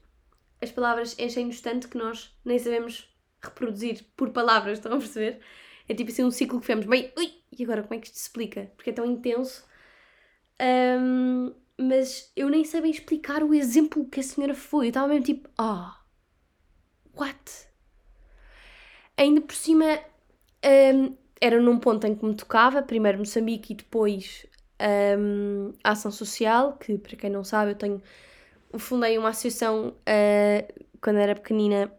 as 0.61 0.71
palavras 0.71 1.19
enchem-nos 1.19 1.61
tanto 1.61 1.89
que 1.89 1.97
nós 1.97 2.37
nem 2.45 2.59
sabemos 2.59 3.09
reproduzir 3.41 4.05
por 4.17 4.31
palavras, 4.31 4.79
estão 4.79 4.93
a 4.93 4.99
perceber? 4.99 5.41
É 5.89 5.95
tipo 5.95 6.11
assim 6.11 6.25
um 6.25 6.31
ciclo 6.31 6.61
que 6.61 6.67
fizemos, 6.67 6.87
bem, 6.87 7.13
ui, 7.17 7.33
e 7.57 7.63
agora 7.63 7.83
como 7.83 7.95
é 7.95 7.99
que 7.99 8.07
isto 8.07 8.19
se 8.19 8.23
explica? 8.23 8.71
Porque 8.77 8.91
é 8.91 8.93
tão 8.93 9.07
intenso. 9.07 9.67
Um, 10.61 11.53
mas 11.81 12.33
eu 12.35 12.49
nem 12.49 12.65
sei 12.65 12.81
bem 12.81 12.91
explicar 12.91 13.43
o 13.43 13.55
exemplo 13.55 14.09
que 14.09 14.21
a 14.21 14.23
senhora 14.23 14.55
foi. 14.55 14.87
Eu 14.87 14.89
estava 14.89 15.09
mesmo 15.09 15.25
tipo, 15.25 15.49
ah, 15.57 16.01
oh, 17.15 17.21
what? 17.21 17.69
Ainda 19.17 19.41
por 19.41 19.55
cima, 19.55 19.99
um, 20.95 21.17
era 21.41 21.61
num 21.61 21.79
ponto 21.79 22.07
em 22.07 22.15
que 22.15 22.25
me 22.25 22.35
tocava, 22.35 22.83
primeiro 22.83 23.19
Moçambique 23.19 23.73
e 23.73 23.77
depois 23.77 24.47
um, 25.19 25.73
a 25.83 25.93
ação 25.93 26.11
social, 26.11 26.77
que 26.77 26.99
para 26.99 27.17
quem 27.17 27.31
não 27.31 27.45
sabe, 27.45 27.73
eu 27.73 27.77
tenho 27.77 28.03
fundei 28.77 29.17
uma 29.17 29.31
associação 29.31 29.89
uh, 29.89 30.85
quando 31.01 31.19
era 31.19 31.35
pequenina 31.35 31.91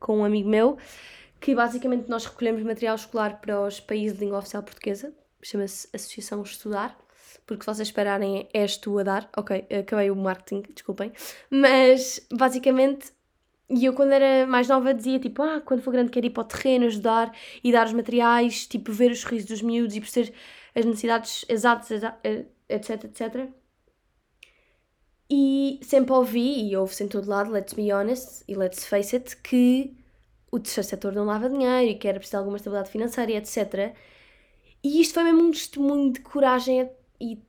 com 0.00 0.18
um 0.18 0.24
amigo 0.24 0.48
meu, 0.48 0.78
que 1.40 1.54
basicamente 1.54 2.08
nós 2.08 2.24
recolhemos 2.24 2.62
material 2.62 2.96
escolar 2.96 3.40
para 3.40 3.60
os 3.60 3.80
países 3.80 4.18
de 4.18 4.24
língua 4.24 4.38
oficial 4.38 4.62
portuguesa, 4.62 5.14
chama-se 5.42 5.88
Associação 5.92 6.42
Estudar, 6.42 6.98
porque 7.46 7.64
vocês 7.64 7.88
esperarem 7.88 8.48
és 8.52 8.76
tu 8.76 8.98
a 8.98 9.02
dar, 9.02 9.30
ok, 9.36 9.66
acabei 9.80 10.10
o 10.10 10.16
marketing, 10.16 10.62
desculpem, 10.74 11.12
mas 11.50 12.26
basicamente 12.32 13.12
e 13.74 13.86
eu, 13.86 13.94
quando 13.94 14.12
era 14.12 14.46
mais 14.46 14.68
nova, 14.68 14.92
dizia 14.92 15.18
tipo: 15.18 15.42
Ah, 15.42 15.60
quando 15.60 15.80
for 15.82 15.92
grande, 15.92 16.10
quero 16.10 16.26
ir 16.26 16.30
para 16.30 16.42
o 16.42 16.44
terreno, 16.44 16.84
ajudar 16.86 17.34
e 17.64 17.72
dar 17.72 17.86
os 17.86 17.92
materiais, 17.94 18.66
tipo, 18.66 18.92
ver 18.92 19.10
os 19.10 19.20
sorrisos 19.20 19.48
dos 19.48 19.62
miúdos 19.62 19.96
e 19.96 20.00
perceber 20.00 20.34
as 20.74 20.84
necessidades 20.84 21.44
exatas, 21.48 21.90
etc, 22.68 23.04
etc. 23.04 23.48
E 25.30 25.80
sempre 25.82 26.12
ouvi, 26.12 26.68
e 26.68 26.76
ouve-se 26.76 27.04
em 27.04 27.08
todo 27.08 27.28
lado, 27.28 27.50
let's 27.50 27.72
be 27.72 27.90
honest 27.90 28.44
e 28.46 28.54
let's 28.54 28.84
face 28.84 29.16
it, 29.16 29.36
que 29.38 29.96
o 30.50 30.60
terceiro 30.60 30.88
setor 30.88 31.12
não 31.14 31.24
lava 31.24 31.48
dinheiro 31.48 31.92
e 31.92 31.94
que 31.94 32.06
era 32.06 32.18
preciso 32.18 32.36
alguma 32.36 32.58
estabilidade 32.58 32.90
financeira, 32.90 33.32
etc. 33.32 33.94
E 34.84 35.00
isto 35.00 35.14
foi 35.14 35.24
mesmo 35.24 35.48
um 35.48 35.50
testemunho 35.50 36.12
de 36.12 36.20
coragem 36.20 36.90
e, 37.22 37.40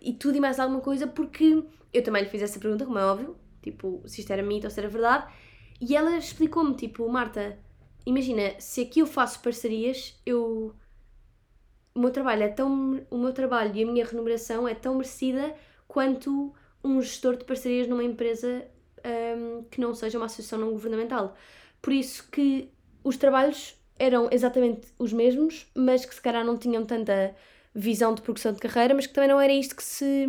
e 0.00 0.12
tudo 0.12 0.36
e 0.36 0.40
mais 0.40 0.60
alguma 0.60 0.80
coisa, 0.80 1.08
porque 1.08 1.64
eu 1.92 2.02
também 2.02 2.22
lhe 2.22 2.28
fiz 2.28 2.40
essa 2.40 2.60
pergunta, 2.60 2.86
como 2.86 2.98
é 2.98 3.04
óbvio, 3.04 3.36
tipo, 3.60 4.00
se 4.06 4.20
isto 4.20 4.32
era 4.32 4.42
mito 4.42 4.66
ou 4.66 4.70
se 4.70 4.78
era 4.78 4.88
verdade. 4.88 5.32
E 5.80 5.96
ela 5.96 6.16
explicou-me, 6.16 6.74
tipo, 6.76 7.08
Marta, 7.08 7.58
imagina, 8.06 8.54
se 8.60 8.82
aqui 8.82 9.00
eu 9.00 9.06
faço 9.06 9.40
parcerias, 9.40 10.20
eu... 10.24 10.74
O 11.94 11.98
meu 12.00 12.10
trabalho 12.10 12.44
é 12.44 12.48
tão... 12.48 13.04
O 13.10 13.18
meu 13.18 13.32
trabalho 13.32 13.74
e 13.74 13.82
a 13.82 13.86
minha 13.86 14.04
remuneração 14.04 14.68
é 14.68 14.74
tão 14.74 14.94
merecida 14.94 15.54
quanto 15.88 16.54
um 16.82 17.00
gestor 17.00 17.36
de 17.36 17.44
parcerias 17.44 17.88
numa 17.88 18.04
empresa 18.04 18.66
um, 19.04 19.64
que 19.64 19.80
não 19.80 19.94
seja 19.94 20.18
uma 20.18 20.26
associação 20.26 20.58
não 20.58 20.70
governamental. 20.70 21.36
Por 21.80 21.92
isso 21.92 22.28
que 22.30 22.70
os 23.02 23.16
trabalhos 23.16 23.76
eram 23.98 24.28
exatamente 24.30 24.88
os 24.98 25.12
mesmos, 25.12 25.70
mas 25.74 26.04
que 26.04 26.14
se 26.14 26.20
calhar 26.20 26.44
não 26.44 26.56
tinham 26.56 26.84
tanta 26.84 27.34
visão 27.74 28.14
de 28.14 28.22
progressão 28.22 28.52
de 28.52 28.60
carreira, 28.60 28.94
mas 28.94 29.06
que 29.06 29.12
também 29.12 29.28
não 29.28 29.40
era 29.40 29.52
isto 29.52 29.74
que 29.74 29.82
se... 29.82 30.26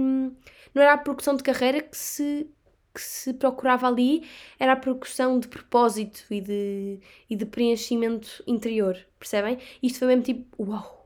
Não 0.73 0.81
era 0.81 0.93
a 0.93 0.97
progressão 0.97 1.35
de 1.35 1.43
carreira 1.43 1.81
que 1.81 1.97
se 1.97 2.49
que 2.95 3.01
se 3.01 3.33
procurava 3.33 3.87
ali 3.87 4.25
era 4.57 4.71
a 4.71 4.77
percussão 4.77 5.37
de 5.37 5.49
propósito 5.49 6.23
e 6.31 6.39
de, 6.39 6.99
e 7.29 7.35
de 7.35 7.45
preenchimento 7.45 8.41
interior, 8.47 8.97
percebem? 9.19 9.59
Isto 9.83 9.99
foi 9.99 10.07
mesmo 10.07 10.23
tipo, 10.23 10.63
uau! 10.63 11.05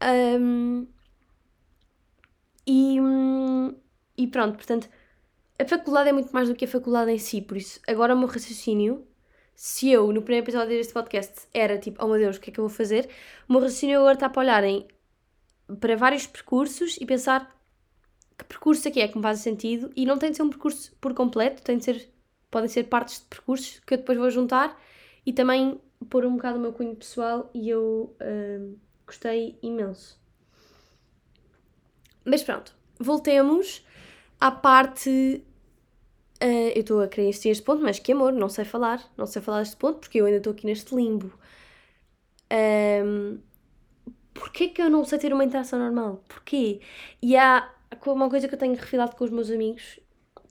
Um, 0.00 0.86
e, 2.66 2.98
e 4.16 4.26
pronto, 4.28 4.56
portanto, 4.56 4.88
a 5.58 5.64
faculdade 5.64 6.10
é 6.10 6.12
muito 6.12 6.32
mais 6.32 6.48
do 6.48 6.54
que 6.54 6.64
a 6.64 6.68
faculdade 6.68 7.10
em 7.10 7.18
si, 7.18 7.42
por 7.42 7.56
isso, 7.56 7.80
agora 7.86 8.14
o 8.14 8.18
meu 8.18 8.28
raciocínio, 8.28 9.06
se 9.54 9.90
eu 9.90 10.12
no 10.12 10.22
primeiro 10.22 10.44
episódio 10.44 10.70
deste 10.70 10.92
podcast 10.92 11.46
era 11.52 11.78
tipo, 11.78 12.04
oh 12.04 12.08
meu 12.08 12.18
Deus, 12.18 12.36
o 12.36 12.40
que 12.40 12.50
é 12.50 12.52
que 12.52 12.60
eu 12.60 12.68
vou 12.68 12.76
fazer? 12.76 13.08
O 13.48 13.52
meu 13.52 13.62
raciocínio 13.62 13.98
agora 13.98 14.14
está 14.14 14.28
para 14.28 14.42
olharem 14.42 14.86
para 15.80 15.96
vários 15.96 16.26
percursos 16.26 16.96
e 17.00 17.06
pensar 17.06 17.54
que 18.36 18.44
percurso 18.44 18.88
aqui 18.88 19.00
é 19.00 19.08
que 19.08 19.16
me 19.16 19.22
faz 19.22 19.40
sentido 19.40 19.90
e 19.94 20.04
não 20.04 20.18
tem 20.18 20.30
de 20.30 20.36
ser 20.36 20.42
um 20.42 20.50
percurso 20.50 20.94
por 21.00 21.14
completo, 21.14 21.62
tem 21.62 21.78
de 21.78 21.84
ser, 21.84 22.08
podem 22.50 22.68
ser 22.68 22.84
partes 22.84 23.20
de 23.20 23.26
percursos 23.26 23.80
que 23.86 23.94
eu 23.94 23.98
depois 23.98 24.18
vou 24.18 24.30
juntar 24.30 24.78
e 25.24 25.32
também 25.32 25.80
pôr 26.10 26.26
um 26.26 26.36
bocado 26.36 26.58
o 26.58 26.60
meu 26.60 26.72
cunho 26.72 26.94
pessoal 26.96 27.50
e 27.54 27.68
eu 27.70 28.14
uh, 28.20 28.78
gostei 29.06 29.58
imenso. 29.62 30.20
Mas 32.24 32.42
pronto, 32.42 32.74
voltemos 32.98 33.84
à 34.40 34.50
parte. 34.50 35.44
Uh, 36.44 36.72
eu 36.74 36.80
estou 36.82 37.00
a 37.00 37.08
querer 37.08 37.28
insistir 37.28 37.48
este 37.48 37.62
ponto, 37.64 37.82
mas 37.82 37.98
que 37.98 38.12
amor, 38.12 38.32
não 38.32 38.50
sei 38.50 38.64
falar, 38.66 39.02
não 39.16 39.26
sei 39.26 39.40
falar 39.40 39.60
deste 39.60 39.76
ponto 39.76 40.00
porque 40.00 40.20
eu 40.20 40.26
ainda 40.26 40.38
estou 40.38 40.52
aqui 40.52 40.66
neste 40.66 40.94
limbo. 40.94 41.32
Um, 42.52 43.38
Porquê 44.34 44.68
que 44.68 44.82
eu 44.82 44.90
não 44.90 45.04
sei 45.04 45.18
ter 45.18 45.32
uma 45.32 45.44
interação 45.44 45.78
normal? 45.78 46.22
Porquê? 46.28 46.80
E 47.22 47.36
há 47.36 47.72
uma 48.06 48.28
coisa 48.28 48.48
que 48.48 48.54
eu 48.54 48.58
tenho 48.58 48.74
refilado 48.74 49.14
com 49.16 49.24
os 49.24 49.30
meus 49.30 49.48
amigos, 49.50 50.00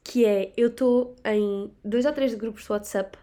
que 0.03 0.25
é, 0.25 0.53
eu 0.56 0.69
estou 0.69 1.15
em 1.25 1.71
dois 1.84 2.06
ou 2.06 2.13
três 2.13 2.34
grupos 2.34 2.63
de 2.63 2.71
WhatsApp 2.71 3.17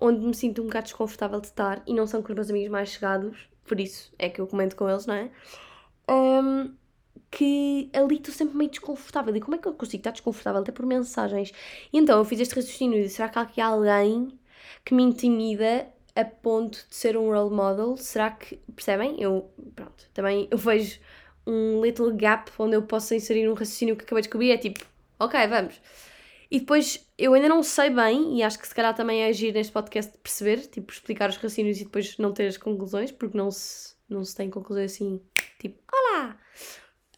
onde 0.00 0.24
me 0.24 0.34
sinto 0.34 0.62
um 0.62 0.66
bocado 0.66 0.84
desconfortável 0.84 1.40
de 1.40 1.48
estar 1.48 1.82
e 1.86 1.92
não 1.92 2.06
são 2.06 2.22
com 2.22 2.28
os 2.30 2.34
meus 2.34 2.50
amigos 2.50 2.70
mais 2.70 2.90
chegados, 2.90 3.36
por 3.66 3.78
isso 3.80 4.12
é 4.18 4.30
que 4.30 4.40
eu 4.40 4.46
comento 4.46 4.76
com 4.76 4.88
eles, 4.88 5.06
não 5.06 5.14
é? 5.14 5.30
Um, 6.08 6.74
que 7.30 7.88
ali 7.92 8.16
estou 8.16 8.34
sempre 8.34 8.56
meio 8.56 8.70
desconfortável. 8.70 9.34
E 9.36 9.40
como 9.40 9.54
é 9.54 9.58
que 9.58 9.68
eu 9.68 9.74
consigo 9.74 10.00
estar 10.00 10.10
desconfortável 10.10 10.60
até 10.60 10.72
por 10.72 10.84
mensagens? 10.84 11.52
E 11.92 11.98
então 11.98 12.18
eu 12.18 12.24
fiz 12.24 12.40
este 12.40 12.54
raciocínio 12.56 12.98
e 12.98 13.02
disse, 13.04 13.16
será 13.16 13.28
que 13.28 13.38
há 13.38 13.42
aqui 13.42 13.60
alguém 13.60 14.38
que 14.84 14.94
me 14.94 15.02
intimida 15.02 15.86
a 16.16 16.24
ponto 16.24 16.84
de 16.88 16.94
ser 16.94 17.16
um 17.16 17.30
role 17.30 17.54
model? 17.54 17.96
Será 17.96 18.30
que, 18.30 18.56
percebem? 18.74 19.20
Eu, 19.20 19.50
pronto, 19.74 20.08
também 20.12 20.48
eu 20.50 20.58
vejo 20.58 20.98
um 21.46 21.80
little 21.82 22.14
gap 22.14 22.50
onde 22.58 22.76
eu 22.76 22.82
possa 22.82 23.14
inserir 23.14 23.48
um 23.48 23.54
raciocínio 23.54 23.96
que 23.96 24.04
acabei 24.04 24.22
de 24.22 24.28
descobrir, 24.28 24.50
é 24.50 24.58
tipo, 24.58 24.84
ok, 25.18 25.46
vamos. 25.46 25.80
E 26.50 26.58
depois 26.58 27.06
eu 27.16 27.32
ainda 27.32 27.48
não 27.48 27.62
sei 27.62 27.90
bem, 27.90 28.36
e 28.36 28.42
acho 28.42 28.58
que 28.58 28.66
se 28.66 28.74
calhar 28.74 28.94
também 28.94 29.22
é 29.22 29.28
agir 29.28 29.54
neste 29.54 29.72
podcast 29.72 30.10
de 30.10 30.18
perceber, 30.18 30.58
tipo, 30.66 30.92
explicar 30.92 31.30
os 31.30 31.36
raciocínios 31.36 31.80
e 31.80 31.84
depois 31.84 32.18
não 32.18 32.32
ter 32.32 32.48
as 32.48 32.56
conclusões, 32.56 33.12
porque 33.12 33.38
não 33.38 33.52
se, 33.52 33.94
não 34.08 34.24
se 34.24 34.34
tem 34.34 34.50
conclusões 34.50 34.92
assim, 34.92 35.20
tipo, 35.60 35.80
olá! 35.92 36.36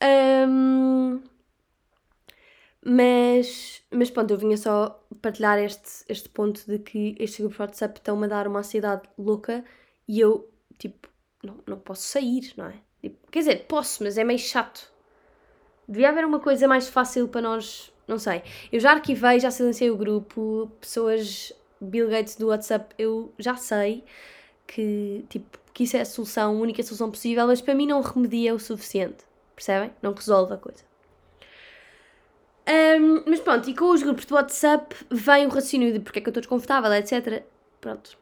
Um, 0.02 1.20
mas, 2.84 3.82
mas 3.90 4.10
pronto, 4.10 4.32
eu 4.32 4.38
vinha 4.38 4.56
só 4.56 5.00
partilhar 5.20 5.58
este, 5.58 6.04
este 6.08 6.28
ponto 6.28 6.64
de 6.66 6.80
que 6.80 7.14
estes 7.18 7.38
grupos 7.38 7.56
de 7.56 7.62
WhatsApp 7.62 7.98
estão-me 8.00 8.24
a 8.26 8.28
dar 8.28 8.48
uma 8.48 8.58
ansiedade 8.58 9.02
louca 9.16 9.64
e 10.08 10.18
eu, 10.18 10.50
tipo, 10.78 11.08
não, 11.42 11.58
não 11.66 11.78
posso 11.78 12.02
sair, 12.02 12.52
não 12.56 12.66
é? 12.66 12.74
Tipo, 13.00 13.30
quer 13.30 13.38
dizer, 13.40 13.66
posso, 13.66 14.02
mas 14.02 14.18
é 14.18 14.24
meio 14.24 14.38
chato. 14.38 14.90
Devia 15.88 16.08
haver 16.08 16.24
uma 16.24 16.40
coisa 16.40 16.66
mais 16.66 16.88
fácil 16.88 17.28
para 17.28 17.40
nós, 17.40 17.92
não 18.08 18.18
sei. 18.18 18.42
Eu 18.72 18.80
já 18.80 18.92
arquivei, 18.92 19.38
já 19.38 19.50
silenciei 19.50 19.90
o 19.90 19.96
grupo, 19.96 20.70
pessoas 20.80 21.52
Bill 21.80 22.08
Gates 22.08 22.36
do 22.36 22.48
WhatsApp, 22.48 22.94
eu 22.98 23.32
já 23.38 23.56
sei 23.56 24.04
que, 24.66 25.24
tipo, 25.28 25.58
que 25.72 25.84
isso 25.84 25.96
é 25.96 26.00
a 26.00 26.04
solução, 26.04 26.56
a 26.56 26.60
única 26.60 26.82
solução 26.82 27.10
possível, 27.10 27.46
mas 27.46 27.60
para 27.60 27.74
mim 27.74 27.86
não 27.86 28.00
remedia 28.00 28.54
o 28.54 28.58
suficiente. 28.58 29.24
Percebem? 29.62 29.92
Não 30.02 30.12
resolve 30.12 30.54
a 30.54 30.56
coisa. 30.56 30.82
Um, 32.68 33.22
mas 33.30 33.38
pronto, 33.38 33.70
e 33.70 33.74
com 33.76 33.92
os 33.92 34.02
grupos 34.02 34.26
de 34.26 34.34
WhatsApp 34.34 34.96
vem 35.08 35.46
o 35.46 35.50
raciocínio 35.50 35.92
de 35.92 36.00
porque 36.00 36.18
é 36.18 36.22
que 36.22 36.28
eu 36.28 36.32
estou 36.32 36.40
desconfortável, 36.40 36.92
etc. 36.92 37.44
Pronto. 37.80 38.18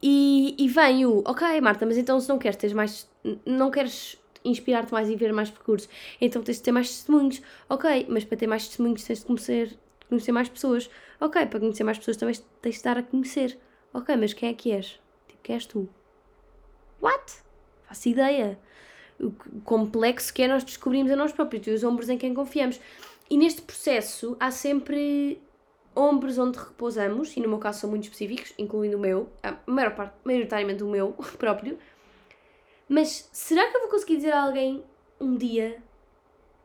E, 0.00 0.54
e 0.56 0.68
vem 0.68 1.04
o, 1.06 1.24
ok, 1.26 1.60
Marta, 1.60 1.84
mas 1.84 1.98
então 1.98 2.20
se 2.20 2.28
não 2.28 2.38
queres 2.38 2.56
ter 2.56 2.72
mais. 2.72 3.10
Não 3.44 3.68
queres 3.68 4.16
inspirar-te 4.44 4.92
mais 4.92 5.08
e 5.10 5.16
ver 5.16 5.32
mais 5.32 5.50
percursos, 5.50 5.88
então 6.20 6.40
tens 6.40 6.58
de 6.58 6.62
ter 6.62 6.70
mais 6.70 6.88
testemunhos. 6.88 7.42
Ok, 7.68 8.06
mas 8.08 8.24
para 8.24 8.38
ter 8.38 8.46
mais 8.46 8.68
testemunhos 8.68 9.02
tens 9.02 9.18
de 9.18 9.24
conhecer, 9.24 9.76
conhecer 10.08 10.30
mais 10.30 10.48
pessoas. 10.48 10.88
Ok, 11.20 11.46
para 11.46 11.58
conhecer 11.58 11.82
mais 11.82 11.98
pessoas 11.98 12.16
também 12.16 12.36
tens 12.62 12.76
de 12.76 12.84
dar 12.84 12.96
a 12.96 13.02
conhecer. 13.02 13.58
Ok, 13.92 14.14
mas 14.16 14.32
quem 14.32 14.50
é 14.50 14.54
que 14.54 14.70
és? 14.70 15.00
Tipo, 15.26 15.42
quem 15.42 15.54
és 15.56 15.66
tu? 15.66 15.88
What? 17.02 17.42
Faço 17.88 18.08
ideia. 18.08 18.56
Complexo 19.64 20.32
que 20.32 20.42
é 20.42 20.48
nós 20.48 20.64
descobrimos 20.64 21.10
a 21.12 21.16
nós 21.16 21.32
próprios 21.32 21.66
e 21.66 21.70
os 21.70 21.84
ombros 21.84 22.08
em 22.08 22.18
quem 22.18 22.32
confiamos. 22.34 22.80
E 23.28 23.36
neste 23.36 23.62
processo 23.62 24.36
há 24.40 24.50
sempre 24.50 25.40
ombros 25.94 26.38
onde 26.38 26.58
repousamos, 26.58 27.36
e 27.36 27.40
no 27.40 27.48
meu 27.48 27.58
caso 27.58 27.80
são 27.80 27.90
muito 27.90 28.04
específicos, 28.04 28.54
incluindo 28.58 28.96
o 28.96 29.00
meu, 29.00 29.28
a 29.42 29.56
maior 29.66 29.94
parte, 29.94 30.14
maioritariamente 30.24 30.82
o 30.82 30.88
meu 30.88 31.12
próprio. 31.38 31.78
Mas 32.88 33.28
será 33.32 33.68
que 33.70 33.76
eu 33.76 33.82
vou 33.82 33.90
conseguir 33.90 34.16
dizer 34.16 34.32
a 34.32 34.42
alguém 34.42 34.82
um 35.20 35.36
dia 35.36 35.80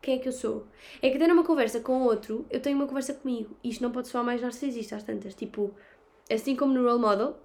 quem 0.06 0.16
é 0.16 0.18
que 0.18 0.28
eu 0.28 0.32
sou? 0.32 0.66
É 1.02 1.10
que 1.10 1.18
tendo 1.18 1.34
uma 1.34 1.42
conversa 1.42 1.80
com 1.80 2.02
outro, 2.02 2.46
eu 2.48 2.60
tenho 2.60 2.76
uma 2.76 2.86
conversa 2.86 3.12
comigo. 3.12 3.56
Isto 3.62 3.82
não 3.82 3.90
pode 3.90 4.06
soar 4.06 4.22
mais 4.22 4.40
narcisista 4.40 4.94
às 4.94 5.02
tantas. 5.02 5.34
Tipo, 5.34 5.74
assim 6.30 6.54
como 6.54 6.72
no 6.72 6.88
role 6.88 7.00
model, 7.00 7.36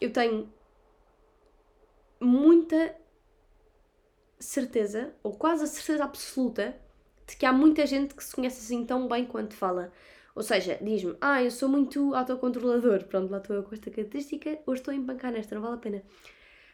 eu 0.00 0.12
tenho 0.12 0.48
muita 2.20 2.96
certeza, 4.38 5.14
ou 5.22 5.34
quase 5.34 5.64
a 5.64 5.66
certeza 5.66 6.04
absoluta, 6.04 6.76
de 7.26 7.36
que 7.36 7.46
há 7.46 7.52
muita 7.52 7.86
gente 7.86 8.14
que 8.14 8.24
se 8.24 8.34
conhece 8.34 8.60
assim 8.60 8.84
tão 8.86 9.08
bem 9.08 9.26
quanto 9.26 9.54
fala 9.54 9.92
Ou 10.34 10.42
seja, 10.42 10.78
diz-me, 10.82 11.16
ah, 11.20 11.42
eu 11.42 11.50
sou 11.50 11.68
muito 11.68 12.14
autocontrolador. 12.14 13.04
Pronto, 13.04 13.30
lá 13.30 13.38
estou 13.38 13.56
eu 13.56 13.62
com 13.62 13.74
esta 13.74 13.90
característica, 13.90 14.58
hoje 14.66 14.80
estou 14.80 14.92
a 14.92 14.96
empancar 14.96 15.32
nesta, 15.32 15.54
não 15.54 15.62
vale 15.62 15.76
a 15.76 15.78
pena. 15.78 16.02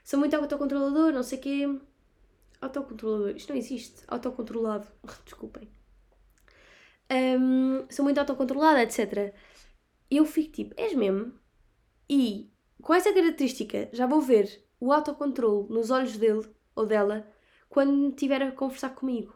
Sou 0.04 0.18
muito 0.18 0.34
autocontrolador, 0.36 1.12
não 1.12 1.22
sei 1.22 1.38
o 1.38 1.40
quê. 1.42 1.80
Autocontrolador, 2.60 3.30
isto 3.36 3.50
não 3.50 3.56
existe. 3.56 4.02
Autocontrolado, 4.08 4.88
desculpem. 5.24 5.68
Um, 7.10 7.84
sou 7.90 8.04
muito 8.04 8.18
autocontrolada, 8.18 8.82
etc. 8.82 9.34
Eu 10.10 10.24
fico 10.24 10.52
tipo, 10.52 10.74
és 10.76 10.94
mesmo? 10.94 11.32
E 12.08 12.50
com 12.82 12.94
essa 12.94 13.12
característica 13.12 13.88
já 13.92 14.06
vou 14.06 14.20
ver 14.20 14.64
o 14.80 14.92
autocontrole 14.92 15.68
nos 15.70 15.90
olhos 15.90 16.16
dele 16.16 16.48
ou 16.74 16.86
dela 16.86 17.26
quando 17.72 18.10
estiver 18.10 18.42
a 18.42 18.52
conversar 18.52 18.90
comigo. 18.90 19.34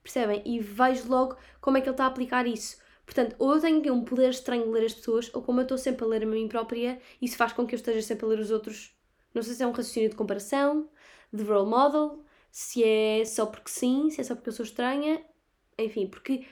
Percebem? 0.00 0.40
E 0.46 0.60
vejo 0.60 1.08
logo 1.08 1.36
como 1.60 1.76
é 1.76 1.80
que 1.80 1.88
ele 1.88 1.94
está 1.94 2.04
a 2.04 2.06
aplicar 2.06 2.46
isso. 2.46 2.78
Portanto, 3.04 3.34
ou 3.40 3.56
eu 3.56 3.60
tenho 3.60 3.92
um 3.92 4.04
poder 4.04 4.30
estranho 4.30 4.62
de 4.62 4.70
ler 4.70 4.84
as 4.84 4.94
pessoas, 4.94 5.28
ou 5.34 5.42
como 5.42 5.58
eu 5.58 5.62
estou 5.64 5.76
sempre 5.76 6.04
a 6.04 6.06
ler 6.06 6.22
a 6.22 6.26
mim 6.26 6.46
própria, 6.46 7.00
isso 7.20 7.36
faz 7.36 7.52
com 7.52 7.66
que 7.66 7.74
eu 7.74 7.76
esteja 7.76 8.00
sempre 8.02 8.24
a 8.24 8.28
ler 8.28 8.38
os 8.38 8.52
outros. 8.52 8.96
Não 9.34 9.42
sei 9.42 9.54
se 9.54 9.64
é 9.64 9.66
um 9.66 9.72
raciocínio 9.72 10.08
de 10.08 10.14
comparação, 10.14 10.88
de 11.32 11.42
role 11.42 11.68
model, 11.68 12.24
se 12.52 12.84
é 12.84 13.24
só 13.24 13.46
porque 13.46 13.68
sim, 13.68 14.10
se 14.10 14.20
é 14.20 14.24
só 14.24 14.36
porque 14.36 14.50
eu 14.50 14.54
sou 14.54 14.64
estranha. 14.64 15.24
Enfim, 15.76 16.06
porque. 16.06 16.46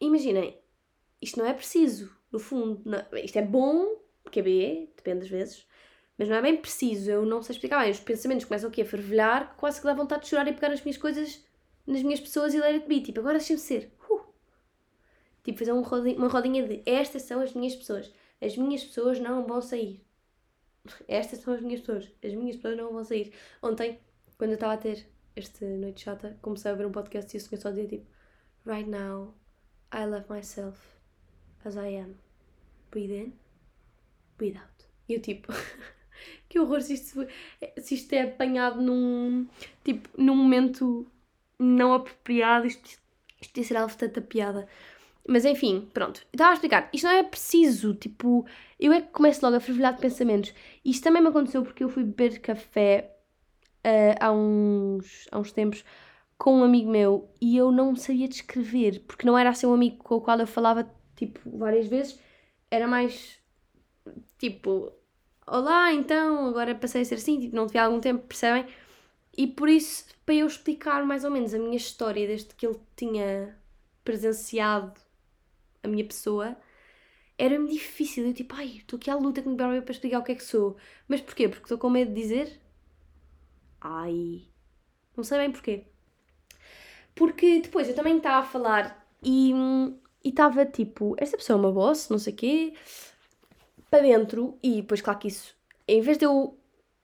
Imaginem, 0.00 0.58
isto 1.20 1.38
não 1.38 1.44
é 1.44 1.52
preciso, 1.52 2.16
no 2.32 2.38
fundo. 2.38 2.80
Não, 2.86 3.04
isto 3.18 3.36
é 3.36 3.42
bom, 3.42 4.00
porque 4.22 4.40
é 4.40 4.42
B, 4.42 4.90
depende 4.96 5.20
das 5.20 5.28
vezes, 5.28 5.66
mas 6.18 6.28
não 6.28 6.36
é 6.36 6.42
bem 6.42 6.56
preciso. 6.56 7.10
Eu 7.10 7.26
não 7.26 7.42
sei 7.42 7.54
explicar 7.54 7.80
bem. 7.80 7.90
Os 7.90 8.00
pensamentos 8.00 8.44
começam 8.44 8.68
aqui 8.68 8.82
a 8.82 8.86
fervilhar, 8.86 9.54
quase 9.56 9.80
que 9.80 9.86
dá 9.86 9.94
vontade 9.94 10.22
de 10.22 10.28
chorar 10.28 10.48
e 10.48 10.52
pegar 10.52 10.70
nas 10.70 10.82
minhas 10.82 10.96
coisas, 10.96 11.44
nas 11.86 12.02
minhas 12.02 12.20
pessoas 12.20 12.54
e 12.54 12.60
ler 12.60 12.74
it 12.74 12.88
be. 12.88 13.00
Tipo, 13.00 13.20
agora 13.20 13.38
deixem-me 13.38 13.60
ser. 13.60 13.92
Tipo, 15.44 15.58
fazer 15.58 15.72
um 15.72 15.82
rodinha, 15.82 16.16
uma 16.16 16.28
rodinha 16.28 16.66
de 16.66 16.82
estas 16.84 17.22
são 17.22 17.40
as 17.40 17.52
minhas 17.54 17.76
pessoas. 17.76 18.12
As 18.40 18.56
minhas 18.56 18.84
pessoas 18.84 19.20
não 19.20 19.46
vão 19.46 19.60
sair. 19.60 20.04
Estas 21.06 21.40
são 21.40 21.54
as 21.54 21.60
minhas 21.60 21.80
pessoas. 21.80 22.10
As 22.22 22.34
minhas 22.34 22.56
pessoas 22.56 22.76
não 22.76 22.92
vão 22.92 23.04
sair. 23.04 23.32
Ontem, 23.62 24.00
quando 24.36 24.50
eu 24.50 24.54
estava 24.54 24.74
a 24.74 24.76
ter 24.76 25.06
esta 25.36 25.64
noite 25.64 26.02
chata, 26.02 26.38
comecei 26.42 26.70
a 26.70 26.74
ver 26.74 26.86
um 26.86 26.92
podcast 26.92 27.34
e 27.34 27.38
o 27.38 27.40
senhor 27.40 27.60
só 27.60 27.70
dizia 27.70 27.86
tipo 27.86 28.06
Right 28.64 28.88
now, 28.88 29.34
I 29.92 30.06
love 30.06 30.26
myself 30.28 30.80
as 31.64 31.76
I 31.76 31.96
am. 31.98 32.16
Breathe 32.90 33.12
in, 33.12 33.32
breathe 34.36 34.56
out. 34.58 34.86
E 35.08 35.14
eu 35.14 35.20
tipo, 35.20 35.52
que 36.48 36.58
horror 36.58 36.80
se 36.80 36.94
isto, 36.94 37.26
se 37.78 37.94
isto 37.94 38.12
é 38.12 38.22
apanhado 38.22 38.80
num, 38.80 39.46
tipo, 39.84 40.08
num 40.16 40.36
momento 40.36 41.06
não 41.58 41.94
apropriado, 41.94 42.66
isto, 42.66 42.98
isto 43.40 43.56
ia 43.58 43.64
ser 43.64 43.76
algo 43.76 43.90
de 43.90 43.98
tanta 43.98 44.20
piada. 44.20 44.68
Mas 45.28 45.44
enfim, 45.44 45.88
pronto. 45.92 46.24
Estava 46.32 46.50
a 46.50 46.54
explicar. 46.54 46.88
Isto 46.92 47.04
não 47.06 47.14
é 47.14 47.22
preciso. 47.22 47.94
Tipo, 47.94 48.46
eu 48.78 48.92
é 48.92 49.00
que 49.00 49.08
começo 49.08 49.44
logo 49.44 49.56
a 49.56 49.60
fervilhar 49.60 49.94
de 49.94 50.00
pensamentos. 50.00 50.54
Isto 50.84 51.04
também 51.04 51.22
me 51.22 51.28
aconteceu 51.28 51.62
porque 51.62 51.82
eu 51.82 51.88
fui 51.88 52.04
beber 52.04 52.40
café 52.40 53.16
uh, 53.84 54.16
há, 54.20 54.32
uns, 54.32 55.26
há 55.32 55.38
uns 55.38 55.52
tempos 55.52 55.84
com 56.38 56.60
um 56.60 56.64
amigo 56.64 56.90
meu 56.90 57.28
e 57.40 57.56
eu 57.56 57.72
não 57.72 57.96
sabia 57.96 58.28
descrever. 58.28 59.00
Porque 59.06 59.26
não 59.26 59.36
era 59.36 59.50
assim 59.50 59.66
um 59.66 59.74
amigo 59.74 59.96
com 59.98 60.16
o 60.16 60.20
qual 60.20 60.38
eu 60.38 60.46
falava, 60.46 60.88
tipo, 61.16 61.40
várias 61.44 61.88
vezes. 61.88 62.18
Era 62.70 62.86
mais, 62.86 63.38
tipo, 64.38 64.92
olá, 65.46 65.92
então, 65.92 66.46
agora 66.48 66.74
passei 66.74 67.02
a 67.02 67.04
ser 67.04 67.16
assim. 67.16 67.40
Tipo, 67.40 67.56
não 67.56 67.66
tive 67.66 67.78
algum 67.78 68.00
tempo, 68.00 68.26
percebem? 68.26 68.66
E 69.36 69.46
por 69.46 69.68
isso, 69.68 70.06
para 70.24 70.34
eu 70.34 70.46
explicar 70.46 71.04
mais 71.04 71.24
ou 71.24 71.30
menos 71.30 71.54
a 71.54 71.58
minha 71.58 71.76
história 71.76 72.26
desde 72.26 72.54
que 72.54 72.66
ele 72.66 72.80
tinha 72.96 73.56
presenciado 74.04 75.00
a 75.82 75.88
minha 75.88 76.04
pessoa, 76.04 76.56
era-me 77.38 77.68
difícil. 77.68 78.26
Eu 78.26 78.34
tipo, 78.34 78.54
ai, 78.54 78.78
estou 78.78 78.96
aqui 78.96 79.10
à 79.10 79.16
luta 79.16 79.42
com 79.42 79.52
o 79.52 79.56
para 79.56 79.92
explicar 79.92 80.20
o 80.20 80.24
que 80.24 80.32
é 80.32 80.34
que 80.34 80.44
sou. 80.44 80.76
Mas 81.08 81.20
porquê? 81.20 81.48
Porque 81.48 81.64
estou 81.64 81.78
com 81.78 81.90
medo 81.90 82.12
de 82.12 82.20
dizer? 82.20 82.60
Ai, 83.80 84.44
não 85.16 85.24
sei 85.24 85.38
bem 85.38 85.52
porquê. 85.52 85.86
Porque 87.14 87.60
depois 87.60 87.88
eu 87.88 87.94
também 87.94 88.16
estava 88.16 88.38
a 88.38 88.48
falar 88.48 89.06
e 89.22 89.52
estava 90.24 90.66
tipo, 90.66 91.14
esta 91.18 91.36
pessoa 91.36 91.58
é 91.58 91.60
uma 91.60 91.72
boss, 91.72 92.08
não 92.08 92.18
sei 92.18 92.32
o 92.32 92.36
quê, 92.36 92.74
para 93.90 94.02
dentro, 94.02 94.58
e 94.62 94.76
depois, 94.82 95.00
claro 95.00 95.18
que 95.18 95.28
isso, 95.28 95.54
em 95.86 96.00
vez 96.00 96.18
de 96.18 96.24
eu, 96.24 96.58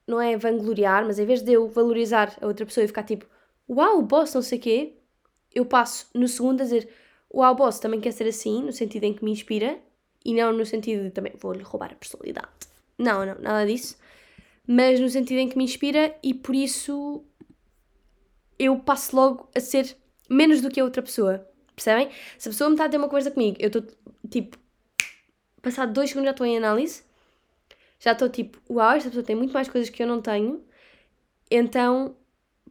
não 0.07 0.19
é 0.19 0.37
vangloriar, 0.37 1.05
mas 1.05 1.19
em 1.19 1.25
vez 1.25 1.41
de 1.41 1.53
eu 1.53 1.67
valorizar 1.67 2.37
a 2.41 2.47
outra 2.47 2.65
pessoa 2.65 2.83
e 2.83 2.87
ficar 2.87 3.03
tipo, 3.03 3.25
uau, 3.69 4.01
boss, 4.01 4.33
não 4.33 4.41
sei 4.41 4.57
o 4.57 4.61
quê, 4.61 4.93
eu 5.53 5.65
passo 5.65 6.07
no 6.13 6.27
segundo 6.27 6.61
a 6.61 6.63
dizer, 6.63 6.89
Ao 7.33 7.55
Boss 7.55 7.79
também 7.79 8.01
quer 8.01 8.11
ser 8.11 8.27
assim, 8.27 8.63
no 8.63 8.71
sentido 8.71 9.03
em 9.03 9.13
que 9.13 9.23
me 9.23 9.31
inspira, 9.31 9.79
e 10.25 10.33
não 10.33 10.53
no 10.53 10.65
sentido 10.65 11.03
de 11.03 11.11
também 11.11 11.33
vou-lhe 11.37 11.63
roubar 11.63 11.91
a 11.91 11.95
personalidade. 11.95 12.47
Não, 12.97 13.25
não, 13.25 13.35
nada 13.39 13.65
disso. 13.65 13.97
Mas 14.65 14.99
no 14.99 15.09
sentido 15.09 15.39
em 15.39 15.49
que 15.49 15.57
me 15.57 15.65
inspira 15.65 16.15
e 16.23 16.33
por 16.33 16.55
isso 16.55 17.23
eu 18.57 18.79
passo 18.79 19.15
logo 19.15 19.49
a 19.53 19.59
ser 19.59 19.97
menos 20.29 20.61
do 20.61 20.69
que 20.69 20.79
a 20.79 20.83
outra 20.83 21.01
pessoa. 21.01 21.45
Percebem? 21.75 22.09
Se 22.37 22.47
a 22.47 22.51
pessoa 22.51 22.69
me 22.69 22.75
está 22.75 22.85
a 22.85 22.89
ter 22.89 22.97
uma 22.97 23.09
conversa 23.09 23.31
comigo, 23.31 23.57
eu 23.59 23.67
estou 23.67 23.83
tipo, 24.29 24.57
passado 25.63 25.93
dois 25.93 26.09
segundos 26.09 26.27
já 26.27 26.31
estou 26.31 26.45
em 26.45 26.57
análise, 26.57 27.03
já 27.97 28.11
estou 28.11 28.29
tipo, 28.29 28.61
uau, 28.69 28.91
esta 28.91 29.09
pessoa 29.09 29.25
tem 29.25 29.35
muito 29.35 29.53
mais 29.53 29.67
coisas 29.67 29.89
que 29.89 30.03
eu 30.03 30.07
não 30.07 30.21
tenho, 30.21 30.63
então 31.49 32.15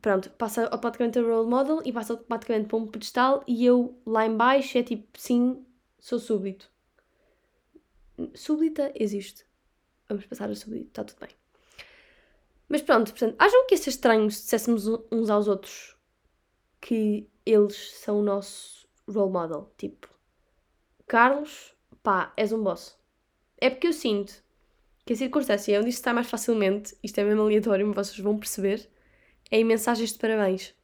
pronto, 0.00 0.30
passa 0.30 0.66
automaticamente 0.66 1.18
a 1.18 1.22
role 1.22 1.48
model 1.48 1.80
e 1.84 1.92
passa 1.92 2.12
automaticamente 2.12 2.68
para 2.68 2.76
um 2.76 2.86
pedestal 2.86 3.42
e 3.48 3.64
eu 3.64 3.98
lá 4.06 4.26
em 4.26 4.36
baixo 4.36 4.76
é 4.76 4.82
tipo, 4.82 5.08
sim, 5.18 5.64
sou 5.98 6.18
súbdito. 6.18 6.70
Súbdita 8.34 8.92
existe. 8.94 9.46
Vamos 10.08 10.26
passar 10.26 10.50
a 10.50 10.54
súbdito, 10.54 10.88
está 10.88 11.02
tudo 11.02 11.20
bem. 11.20 11.30
Mas 12.68 12.82
pronto, 12.82 13.10
portanto, 13.10 13.36
acham 13.38 13.66
que 13.66 13.74
ia 13.74 13.78
ser 13.78 13.90
estranho 13.90 14.30
se 14.30 14.42
disséssemos 14.42 14.86
uns 15.10 15.30
aos 15.30 15.48
outros 15.48 15.96
que 16.80 17.28
eles 17.46 17.92
são 18.00 18.20
o 18.20 18.22
nosso 18.22 18.86
role 19.08 19.32
model? 19.32 19.72
Tipo, 19.78 20.08
Carlos, 21.06 21.74
pá, 22.02 22.32
és 22.36 22.52
um 22.52 22.62
boss. 22.62 22.96
É 23.60 23.70
porque 23.70 23.86
eu 23.86 23.92
sinto 23.92 24.42
que 25.04 25.12
a 25.12 25.16
circunstância 25.16 25.78
onde 25.78 25.88
isto 25.88 25.98
está 25.98 26.12
mais 26.12 26.28
facilmente, 26.28 26.96
isto 27.02 27.18
é 27.18 27.24
mesmo 27.24 27.42
aleatório, 27.42 27.92
vocês 27.92 28.18
vão 28.18 28.38
perceber, 28.38 28.88
é 29.50 29.58
em 29.58 29.64
mensagens 29.64 30.12
de 30.12 30.18
parabéns. 30.18 30.74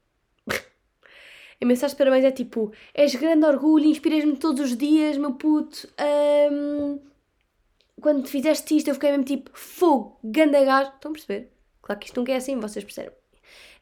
em 1.61 1.65
mensagens 1.65 1.93
de 1.93 1.99
parabéns 1.99 2.25
é 2.25 2.31
tipo: 2.31 2.73
és 2.95 3.15
grande 3.15 3.47
orgulho, 3.47 3.87
inspiras-me 3.87 4.37
todos 4.37 4.61
os 4.61 4.77
dias, 4.77 5.17
meu 5.17 5.35
puto. 5.35 5.89
Um, 6.53 7.01
quando 8.01 8.23
te 8.23 8.31
fizeste 8.31 8.77
isto, 8.77 8.89
eu 8.89 8.95
fiquei 8.95 9.11
mesmo 9.11 9.25
tipo: 9.25 9.51
fogo, 9.55 10.19
ganda 10.23 10.63
gás. 10.65 10.89
Estão 10.89 11.11
a 11.11 11.15
perceber? 11.15 11.51
Claro 11.83 12.01
que 12.01 12.07
isto 12.07 12.17
nunca 12.19 12.33
é 12.33 12.37
assim, 12.37 12.59
vocês 12.61 12.85
percebem. 12.85 13.13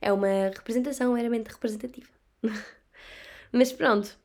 É 0.01 0.13
uma 0.13 0.29
representação 0.55 1.13
meramente 1.15 1.51
representativa. 1.51 2.09
Mas 3.53 3.73
pronto. 3.73 4.17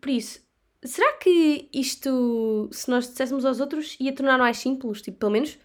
Por 0.00 0.10
isso, 0.10 0.40
será 0.84 1.12
que 1.14 1.68
isto, 1.72 2.68
se 2.72 2.90
nós 2.90 3.08
disséssemos 3.08 3.44
aos 3.44 3.60
outros, 3.60 3.96
ia 4.00 4.14
tornar 4.14 4.38
mais 4.38 4.58
simples? 4.58 5.02
Tipo, 5.02 5.18
pelo 5.18 5.32
menos 5.32 5.58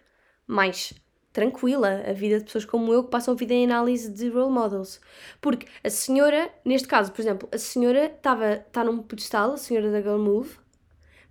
mais 0.47 0.93
tranquila 1.31 2.03
a 2.07 2.13
vida 2.13 2.37
de 2.37 2.45
pessoas 2.45 2.63
como 2.63 2.93
eu 2.93 3.03
que 3.03 3.09
passam 3.09 3.33
a 3.33 3.37
vida 3.37 3.53
em 3.53 3.65
análise 3.65 4.11
de 4.11 4.29
role 4.29 4.51
models. 4.51 5.01
Porque 5.41 5.67
a 5.83 5.89
senhora, 5.89 6.49
neste 6.63 6.87
caso, 6.87 7.11
por 7.11 7.21
exemplo, 7.21 7.49
a 7.51 7.57
senhora 7.57 8.05
estava 8.05 8.53
está 8.53 8.83
num 8.83 9.01
pedestal, 9.01 9.53
a 9.53 9.57
senhora 9.57 9.91
da 9.91 10.01
Girl 10.01 10.19
Move, 10.19 10.57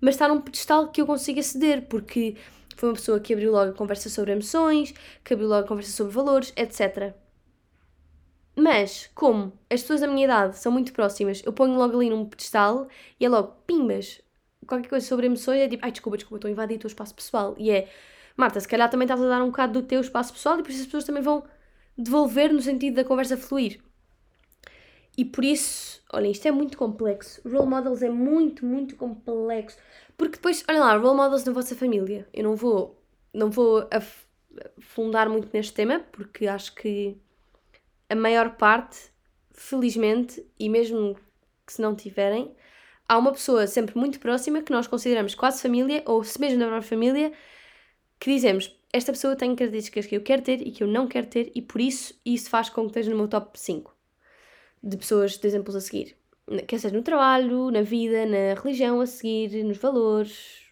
mas 0.01 0.17
está 0.17 0.29
num 0.29 0.41
pedestal 0.41 0.91
que 0.91 1.01
eu 1.01 1.07
consigo 1.07 1.39
aceder, 1.41 1.87
porque 1.89 2.37
foi 2.77 2.89
uma 2.89 2.95
pessoa 2.97 3.21
que 3.21 3.33
abriu 3.33 3.53
logo 3.53 3.71
a 3.71 3.75
conversa 3.75 4.09
sobre 4.11 4.33
emoções, 4.33 4.93
que 5.25 5.33
abriu 5.35 5.49
logo 5.49 5.65
a 5.65 5.69
conversa 5.69 5.93
sobre 5.93 6.13
valores, 6.13 6.53
etc. 6.57 7.15
Mas, 8.55 9.11
como 9.15 9.53
as 9.71 9.81
pessoas 9.81 10.01
da 10.01 10.07
minha 10.07 10.25
idade 10.25 10.59
são 10.59 10.71
muito 10.71 10.93
próximas, 10.93 11.43
eu 11.45 11.53
ponho 11.53 11.75
logo 11.75 11.97
ali 11.97 12.11
num 12.11 12.27
pedestal 12.27 12.87
e 13.19 13.25
é 13.25 13.29
logo, 13.29 13.57
pimbas, 13.67 14.21
qualquer 14.67 14.89
coisa 14.89 15.07
sobre 15.07 15.27
emoções 15.27 15.61
é 15.61 15.69
tipo, 15.69 15.85
ai 15.85 15.91
desculpa, 15.91 16.17
desculpa, 16.17 16.37
estou 16.37 16.49
a 16.49 16.53
invadir 16.53 16.77
o 16.77 16.81
teu 16.81 16.89
espaço 16.89 17.15
pessoal. 17.15 17.55
E 17.59 17.71
é, 17.71 17.89
Marta, 18.37 18.61
se 18.61 18.69
calhar 18.69 18.91
também 18.91 19.07
estás 19.07 19.21
a 19.23 19.29
dar 19.29 19.43
um 19.43 19.47
bocado 19.47 19.81
do 19.81 19.87
teu 19.87 20.01
espaço 20.01 20.33
pessoal 20.33 20.59
e 20.59 20.63
por 20.63 20.71
isso 20.71 20.81
as 20.81 20.87
pessoas 20.87 21.05
também 21.05 21.23
vão 21.23 21.45
devolver 21.97 22.53
no 22.53 22.61
sentido 22.61 22.97
da 22.97 23.05
conversa 23.05 23.37
fluir. 23.37 23.81
E 25.17 25.25
por 25.25 25.45
isso, 25.45 26.03
olhem, 26.13 26.33
isto 26.33 26.47
é 26.49 26.51
muito 26.51 26.79
complexo. 26.79 27.41
Role 27.47 27.67
models 27.69 28.03
é 28.03 28.09
muito, 28.09 28.65
muito 28.65 28.97
complexo. 28.97 29.77
Porque 30.17 30.37
depois, 30.37 30.65
olhem 30.69 30.81
lá, 30.81 30.97
role 30.97 31.17
models 31.17 31.45
na 31.45 31.53
vossa 31.53 31.75
família. 31.77 32.27
Eu 32.33 32.45
não 32.45 32.57
vou, 32.57 32.99
não 33.33 33.51
vou 33.51 33.87
afundar 34.79 35.29
muito 35.29 35.51
neste 35.53 35.75
tema, 35.75 36.01
porque 36.13 36.47
acho 36.47 36.75
que 36.75 37.19
a 38.13 38.15
maior 38.15 38.57
parte, 38.57 39.11
felizmente, 39.53 40.45
e 40.59 40.69
mesmo 40.69 41.17
que 41.67 41.73
se 41.73 41.81
não 41.81 41.97
tiverem, 41.97 42.55
há 43.09 43.17
uma 43.17 43.33
pessoa 43.33 43.67
sempre 43.67 43.97
muito 43.97 44.21
próxima 44.21 44.61
que 44.61 44.71
nós 44.71 44.87
consideramos 44.87 45.35
quase 45.35 45.63
família, 45.63 46.03
ou 46.05 46.23
se 46.23 46.39
mesmo 46.39 46.59
não 46.59 46.75
é 46.75 46.83
família, 46.83 47.33
que 48.21 48.31
dizemos 48.31 48.79
esta 48.93 49.13
pessoa 49.13 49.35
tem 49.35 49.57
características 49.57 50.05
que 50.05 50.15
eu 50.15 50.21
quero 50.21 50.43
ter 50.43 50.61
e 50.61 50.71
que 50.71 50.83
eu 50.83 50.87
não 50.87 51.09
quero 51.09 51.27
ter, 51.27 51.51
e 51.55 51.63
por 51.63 51.81
isso 51.81 52.15
isso 52.25 52.51
faz 52.51 52.69
com 52.69 52.83
que 52.83 52.89
esteja 52.89 53.11
no 53.11 53.17
meu 53.17 53.29
top 53.29 53.59
5 53.59 53.97
de 54.83 54.97
pessoas, 54.99 55.39
de 55.39 55.47
exemplos 55.47 55.75
a 55.75 55.81
seguir. 55.81 56.15
quer 56.67 56.79
seja 56.79 56.95
no 56.95 57.03
trabalho, 57.03 57.71
na 57.71 57.81
vida, 57.81 58.27
na 58.27 58.61
religião 58.61 59.01
a 59.01 59.07
seguir, 59.07 59.65
nos 59.65 59.79
valores, 59.79 60.67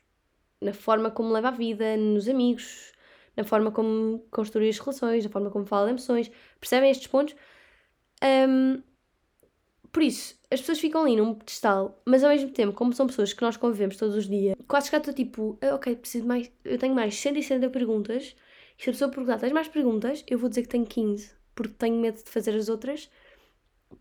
na 0.60 0.74
forma 0.74 1.10
como 1.10 1.32
leva 1.32 1.48
a 1.48 1.52
vida, 1.52 1.96
nos 1.96 2.28
amigos, 2.28 2.92
na 3.40 3.44
forma 3.44 3.70
como 3.70 4.20
construir 4.30 4.68
as 4.68 4.78
relações, 4.78 5.24
na 5.24 5.30
forma 5.30 5.50
como 5.50 5.64
fala 5.64 5.90
emoções. 5.90 6.30
Percebem 6.60 6.90
estes 6.90 7.06
pontos? 7.06 7.34
Um, 8.22 8.82
por 9.90 10.02
isso, 10.02 10.38
as 10.50 10.60
pessoas 10.60 10.78
ficam 10.78 11.02
ali 11.02 11.16
num 11.16 11.34
pedestal, 11.34 12.00
mas 12.06 12.22
ao 12.22 12.30
mesmo 12.30 12.50
tempo, 12.50 12.72
como 12.74 12.92
são 12.92 13.06
pessoas 13.06 13.32
que 13.32 13.42
nós 13.42 13.56
convivemos 13.56 13.96
todos 13.96 14.14
os 14.14 14.28
dias, 14.28 14.54
quase 14.68 14.90
que 14.90 14.96
estou 14.96 15.12
tipo, 15.14 15.58
ah, 15.62 15.74
ok, 15.74 15.96
preciso 15.96 16.26
mais, 16.26 16.50
eu 16.64 16.78
tenho 16.78 16.94
mais 16.94 17.14
160 17.16 17.68
perguntas, 17.70 18.36
e 18.78 18.82
se 18.84 18.90
a 18.90 18.92
pessoa 18.92 19.10
perguntar, 19.10 19.38
tens 19.38 19.52
mais 19.52 19.68
perguntas? 19.68 20.22
Eu 20.28 20.38
vou 20.38 20.48
dizer 20.48 20.62
que 20.62 20.68
tenho 20.68 20.86
15, 20.86 21.32
porque 21.54 21.74
tenho 21.74 21.96
medo 21.96 22.22
de 22.22 22.30
fazer 22.30 22.54
as 22.54 22.68
outras, 22.68 23.10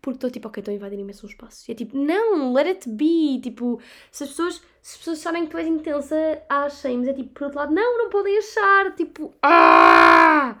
porque 0.00 0.16
estou 0.16 0.30
tipo, 0.30 0.48
ok, 0.48 0.60
estou 0.60 0.72
a 0.72 0.74
invadir 0.76 0.98
imenso 0.98 1.26
um 1.26 1.28
espaço. 1.28 1.64
E 1.68 1.72
é 1.72 1.74
tipo, 1.74 1.96
não, 1.96 2.52
let 2.52 2.66
it 2.66 2.88
be. 2.88 3.40
Tipo, 3.42 3.80
se 4.10 4.24
as 4.24 4.30
pessoas, 4.30 4.54
se 4.82 4.94
as 4.94 4.96
pessoas 4.98 5.18
sabem 5.18 5.44
que 5.44 5.50
tu 5.50 5.58
és 5.58 5.66
intensa, 5.66 6.42
achem, 6.48 6.98
mas 6.98 7.08
é 7.08 7.12
tipo, 7.12 7.30
por 7.30 7.44
outro 7.44 7.58
lado, 7.58 7.74
não, 7.74 7.98
não 7.98 8.10
podem 8.10 8.38
achar. 8.38 8.94
Tipo, 8.94 9.34
ah! 9.42 10.58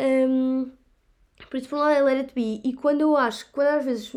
Um, 0.00 0.70
por 1.50 1.56
isso, 1.58 1.68
por 1.68 1.76
um 1.76 1.80
lado, 1.80 1.96
é 1.96 2.02
let 2.02 2.18
it 2.18 2.34
be. 2.34 2.60
E 2.64 2.74
quando 2.74 3.00
eu 3.02 3.16
acho, 3.16 3.50
quando 3.52 3.68
às 3.68 3.84
vezes 3.84 4.14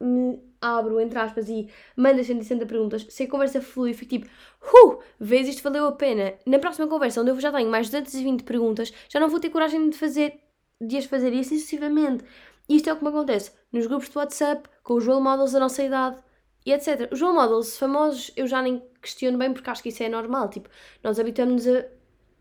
me 0.00 0.40
abro, 0.60 1.00
entre 1.00 1.18
aspas, 1.18 1.48
e 1.48 1.68
mando 1.96 2.22
160 2.22 2.66
perguntas, 2.66 3.06
se 3.08 3.24
a 3.24 3.28
conversa 3.28 3.60
flui, 3.60 3.92
fico 3.94 4.10
tipo, 4.10 4.26
uh, 4.26 4.98
vês, 5.18 5.48
isto 5.48 5.62
valeu 5.62 5.86
a 5.86 5.92
pena. 5.92 6.34
Na 6.46 6.58
próxima 6.58 6.88
conversa, 6.88 7.20
onde 7.20 7.30
eu 7.30 7.40
já 7.40 7.52
tenho 7.52 7.70
mais 7.70 7.86
de 7.90 8.00
220 8.00 8.42
perguntas, 8.44 8.92
já 9.08 9.20
não 9.20 9.28
vou 9.28 9.40
ter 9.40 9.50
coragem 9.50 9.90
de 9.90 9.96
fazer, 9.96 10.40
de 10.80 10.96
as 10.96 11.04
fazer, 11.04 11.32
e 11.32 11.40
assim 11.40 11.56
sucessivamente. 11.56 12.24
Isto 12.68 12.90
é 12.90 12.92
o 12.92 12.96
que 12.96 13.02
me 13.02 13.10
acontece 13.10 13.52
nos 13.72 13.86
grupos 13.86 14.08
de 14.08 14.18
WhatsApp, 14.18 14.68
com 14.82 14.94
os 14.94 15.06
role 15.06 15.22
models 15.22 15.52
da 15.52 15.60
nossa 15.60 15.82
idade 15.82 16.22
e 16.66 16.72
etc. 16.72 17.10
Os 17.12 17.20
role 17.20 17.34
models 17.34 17.78
famosos 17.78 18.30
eu 18.36 18.46
já 18.46 18.60
nem 18.62 18.82
questiono 19.00 19.38
bem 19.38 19.52
porque 19.52 19.70
acho 19.70 19.82
que 19.82 19.88
isso 19.88 20.02
é 20.02 20.08
normal. 20.08 20.48
Tipo, 20.48 20.68
nós 21.02 21.18
habituamos 21.18 21.66
a, 21.66 21.84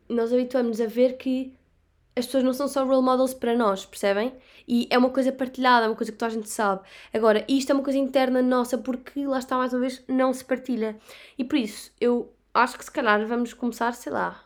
nós 0.09 0.33
habituamos 0.33 0.81
a 0.81 0.87
ver 0.87 1.17
que 1.17 1.57
as 2.15 2.25
pessoas 2.25 2.43
não 2.43 2.53
são 2.53 2.67
só 2.67 2.83
role 2.83 3.03
models 3.03 3.33
para 3.33 3.55
nós, 3.55 3.85
percebem? 3.85 4.33
E 4.67 4.87
é 4.89 4.97
uma 4.97 5.11
coisa 5.11 5.31
partilhada, 5.31 5.85
é 5.85 5.89
uma 5.89 5.95
coisa 5.95 6.11
que 6.11 6.17
toda 6.17 6.31
a 6.31 6.35
gente 6.35 6.49
sabe. 6.49 6.81
Agora, 7.13 7.45
isto 7.47 7.69
é 7.71 7.73
uma 7.75 7.83
coisa 7.83 7.99
interna 7.99 8.41
nossa 8.41 8.77
porque 8.77 9.25
lá 9.25 9.39
está 9.39 9.55
mais 9.57 9.71
uma 9.73 9.81
vez, 9.81 10.03
não 10.07 10.33
se 10.33 10.43
partilha. 10.43 10.97
E 11.37 11.43
por 11.43 11.57
isso, 11.57 11.91
eu 12.01 12.33
acho 12.53 12.77
que 12.77 12.83
se 12.85 12.91
calhar 12.91 13.25
vamos 13.27 13.53
começar, 13.53 13.93
sei 13.93 14.11
lá, 14.11 14.43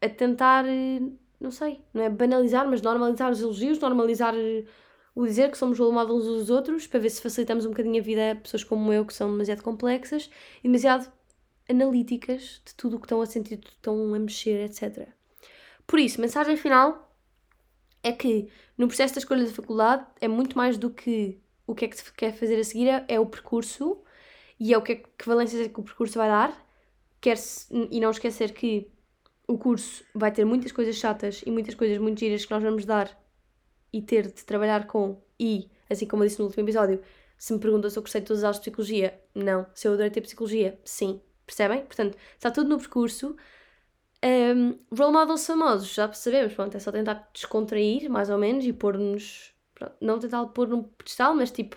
a 0.00 0.08
tentar 0.08 0.66
eh, 0.66 1.00
não 1.44 1.50
sei, 1.50 1.80
não 1.92 2.02
é 2.02 2.08
banalizar, 2.08 2.68
mas 2.68 2.80
normalizar 2.80 3.30
os 3.30 3.40
elogios, 3.40 3.78
normalizar 3.78 4.34
eh, 4.34 4.64
o 5.14 5.24
dizer 5.26 5.50
que 5.50 5.58
somos 5.58 5.78
models 5.78 6.26
uns 6.26 6.38
dos 6.38 6.50
outros, 6.50 6.86
para 6.86 6.98
ver 7.00 7.10
se 7.10 7.20
facilitamos 7.20 7.66
um 7.66 7.70
bocadinho 7.70 8.00
a 8.00 8.04
vida 8.04 8.32
a 8.32 8.34
pessoas 8.36 8.64
como 8.64 8.92
eu, 8.92 9.04
que 9.04 9.14
são 9.14 9.30
demasiado 9.30 9.62
complexas 9.62 10.30
e 10.60 10.62
demasiado 10.62 11.12
analíticas 11.68 12.62
de 12.64 12.74
tudo 12.74 12.96
o 12.96 12.98
que 12.98 13.06
estão 13.06 13.20
a 13.20 13.26
sentir, 13.26 13.58
tudo 13.58 13.70
que 13.70 13.76
estão 13.76 14.14
a 14.14 14.18
mexer, 14.18 14.64
etc. 14.64 15.08
Por 15.86 15.98
isso, 16.00 16.20
mensagem 16.20 16.56
final 16.56 17.14
é 18.02 18.12
que 18.12 18.48
no 18.76 18.86
processo 18.88 19.14
da 19.14 19.18
escolha 19.18 19.44
da 19.44 19.52
faculdade 19.52 20.06
é 20.20 20.28
muito 20.28 20.56
mais 20.56 20.78
do 20.78 20.90
que 20.90 21.38
o 21.66 21.74
que 21.74 21.84
é 21.84 21.88
que 21.88 21.96
se 21.96 22.12
quer 22.12 22.32
fazer 22.32 22.58
a 22.58 22.64
seguir, 22.64 23.04
é 23.06 23.20
o 23.20 23.26
percurso 23.26 24.02
e 24.58 24.72
é 24.72 24.78
o 24.78 24.82
que, 24.82 24.92
é, 24.92 24.96
que 24.96 25.26
valências 25.26 25.66
é 25.66 25.68
que 25.68 25.80
o 25.80 25.82
percurso 25.82 26.18
vai 26.18 26.28
dar. 26.28 26.64
Quer 27.20 27.38
e 27.90 28.00
não 28.00 28.10
esquecer 28.10 28.52
que 28.52 28.90
o 29.46 29.58
curso 29.58 30.04
vai 30.14 30.32
ter 30.32 30.44
muitas 30.44 30.72
coisas 30.72 30.96
chatas 30.96 31.42
e 31.44 31.50
muitas 31.50 31.74
coisas 31.74 31.98
muito 31.98 32.20
giras 32.20 32.44
que 32.44 32.50
nós 32.50 32.62
vamos 32.62 32.84
dar 32.84 33.16
e 33.92 34.00
ter 34.02 34.26
de 34.26 34.44
trabalhar 34.44 34.86
com. 34.86 35.22
E, 35.38 35.70
assim 35.88 36.06
como 36.06 36.22
eu 36.22 36.28
disse 36.28 36.38
no 36.38 36.46
último 36.46 36.64
episódio, 36.64 37.00
se 37.38 37.52
me 37.52 37.58
perguntam 37.58 37.90
se 37.90 37.98
eu 37.98 38.02
gostei 38.02 38.20
de 38.20 38.26
todas 38.26 38.40
as 38.40 38.44
aulas 38.44 38.56
de 38.56 38.62
psicologia, 38.62 39.20
não. 39.34 39.66
Se 39.74 39.86
eu 39.86 39.92
adorei 39.92 40.10
ter 40.10 40.20
psicologia, 40.20 40.78
sim. 40.84 41.20
Percebem? 41.46 41.84
Portanto, 41.84 42.16
está 42.34 42.50
tudo 42.50 42.70
no 42.70 42.78
percurso. 42.78 43.36
Um, 44.24 44.78
role 44.96 45.12
models 45.12 45.46
famosos, 45.46 45.92
já 45.92 46.10
sabemos, 46.12 46.54
pronto, 46.54 46.74
é 46.74 46.80
só 46.80 46.90
tentar 46.90 47.28
descontrair, 47.34 48.08
mais 48.08 48.30
ou 48.30 48.38
menos, 48.38 48.64
e 48.64 48.72
pôr-nos. 48.72 49.52
Não 50.00 50.18
tentar 50.18 50.46
pôr 50.46 50.68
num 50.68 50.84
pedestal, 50.84 51.34
mas 51.34 51.50
tipo, 51.50 51.76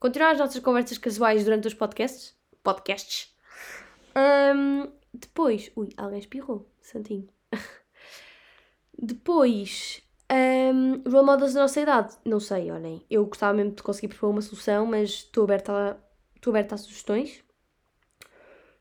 continuar 0.00 0.30
as 0.30 0.38
nossas 0.38 0.62
conversas 0.62 0.96
casuais 0.96 1.44
durante 1.44 1.68
os 1.68 1.74
podcasts. 1.74 2.34
Podcasts. 2.62 3.36
Um, 4.16 4.90
depois. 5.12 5.70
Ui, 5.76 5.90
alguém 5.96 6.18
espirrou. 6.18 6.68
Santinho. 6.80 7.28
Depois, 8.98 10.02
um, 10.30 11.02
role 11.10 11.26
models 11.26 11.54
da 11.54 11.62
nossa 11.62 11.80
idade. 11.80 12.16
Não 12.24 12.40
sei, 12.40 12.70
olhem. 12.70 13.04
Eu 13.10 13.26
gostava 13.26 13.54
mesmo 13.54 13.72
de 13.72 13.82
conseguir 13.82 14.08
propor 14.08 14.30
uma 14.30 14.42
solução, 14.42 14.86
mas 14.86 15.10
estou 15.10 15.44
aberta 15.44 15.72
a, 15.72 15.96
estou 16.34 16.50
aberta 16.50 16.74
a 16.74 16.78
sugestões. 16.78 17.42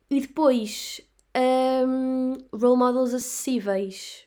E 0.10 0.22
depois, 0.22 1.02
um, 1.88 2.38
role 2.54 2.78
models 2.78 3.14
acessíveis 3.14 4.26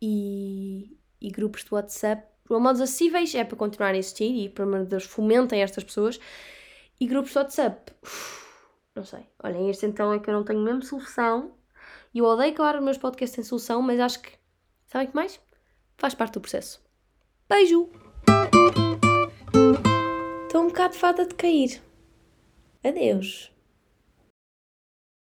e, 0.00 0.98
e 1.20 1.30
grupos 1.30 1.64
de 1.64 1.72
WhatsApp. 1.74 2.26
Role 2.48 2.62
models 2.62 2.82
acessíveis 2.82 3.34
é 3.34 3.44
para 3.44 3.56
continuar 3.56 3.94
a 3.94 3.96
existir 3.96 4.30
e, 4.30 4.62
amor 4.62 4.80
de 4.80 4.90
Deus, 4.90 5.04
fomentem 5.04 5.62
estas 5.62 5.84
pessoas. 5.84 6.18
E 7.00 7.06
grupos 7.06 7.32
de 7.32 7.38
WhatsApp, 7.38 7.92
uf, 8.02 8.43
não 8.94 9.04
sei. 9.04 9.26
Olhem, 9.42 9.70
este 9.70 9.86
então 9.86 10.12
é 10.12 10.18
que 10.18 10.30
eu 10.30 10.34
não 10.34 10.44
tenho 10.44 10.60
mesmo 10.60 10.82
solução 10.82 11.54
e 12.12 12.18
eu 12.18 12.24
odeio 12.24 12.52
acabar 12.52 12.76
os 12.76 12.84
meus 12.84 12.98
podcasts 12.98 13.34
sem 13.34 13.44
solução, 13.44 13.82
mas 13.82 14.00
acho 14.00 14.20
que. 14.20 14.32
Sabem 14.86 15.08
que 15.08 15.14
mais? 15.14 15.40
Faz 15.96 16.14
parte 16.14 16.34
do 16.34 16.40
processo. 16.40 16.82
Beijo! 17.48 17.90
Estou 20.46 20.62
um 20.62 20.68
bocado 20.68 20.94
fada 20.94 21.26
de 21.26 21.34
cair. 21.34 21.82
Adeus. 22.84 23.53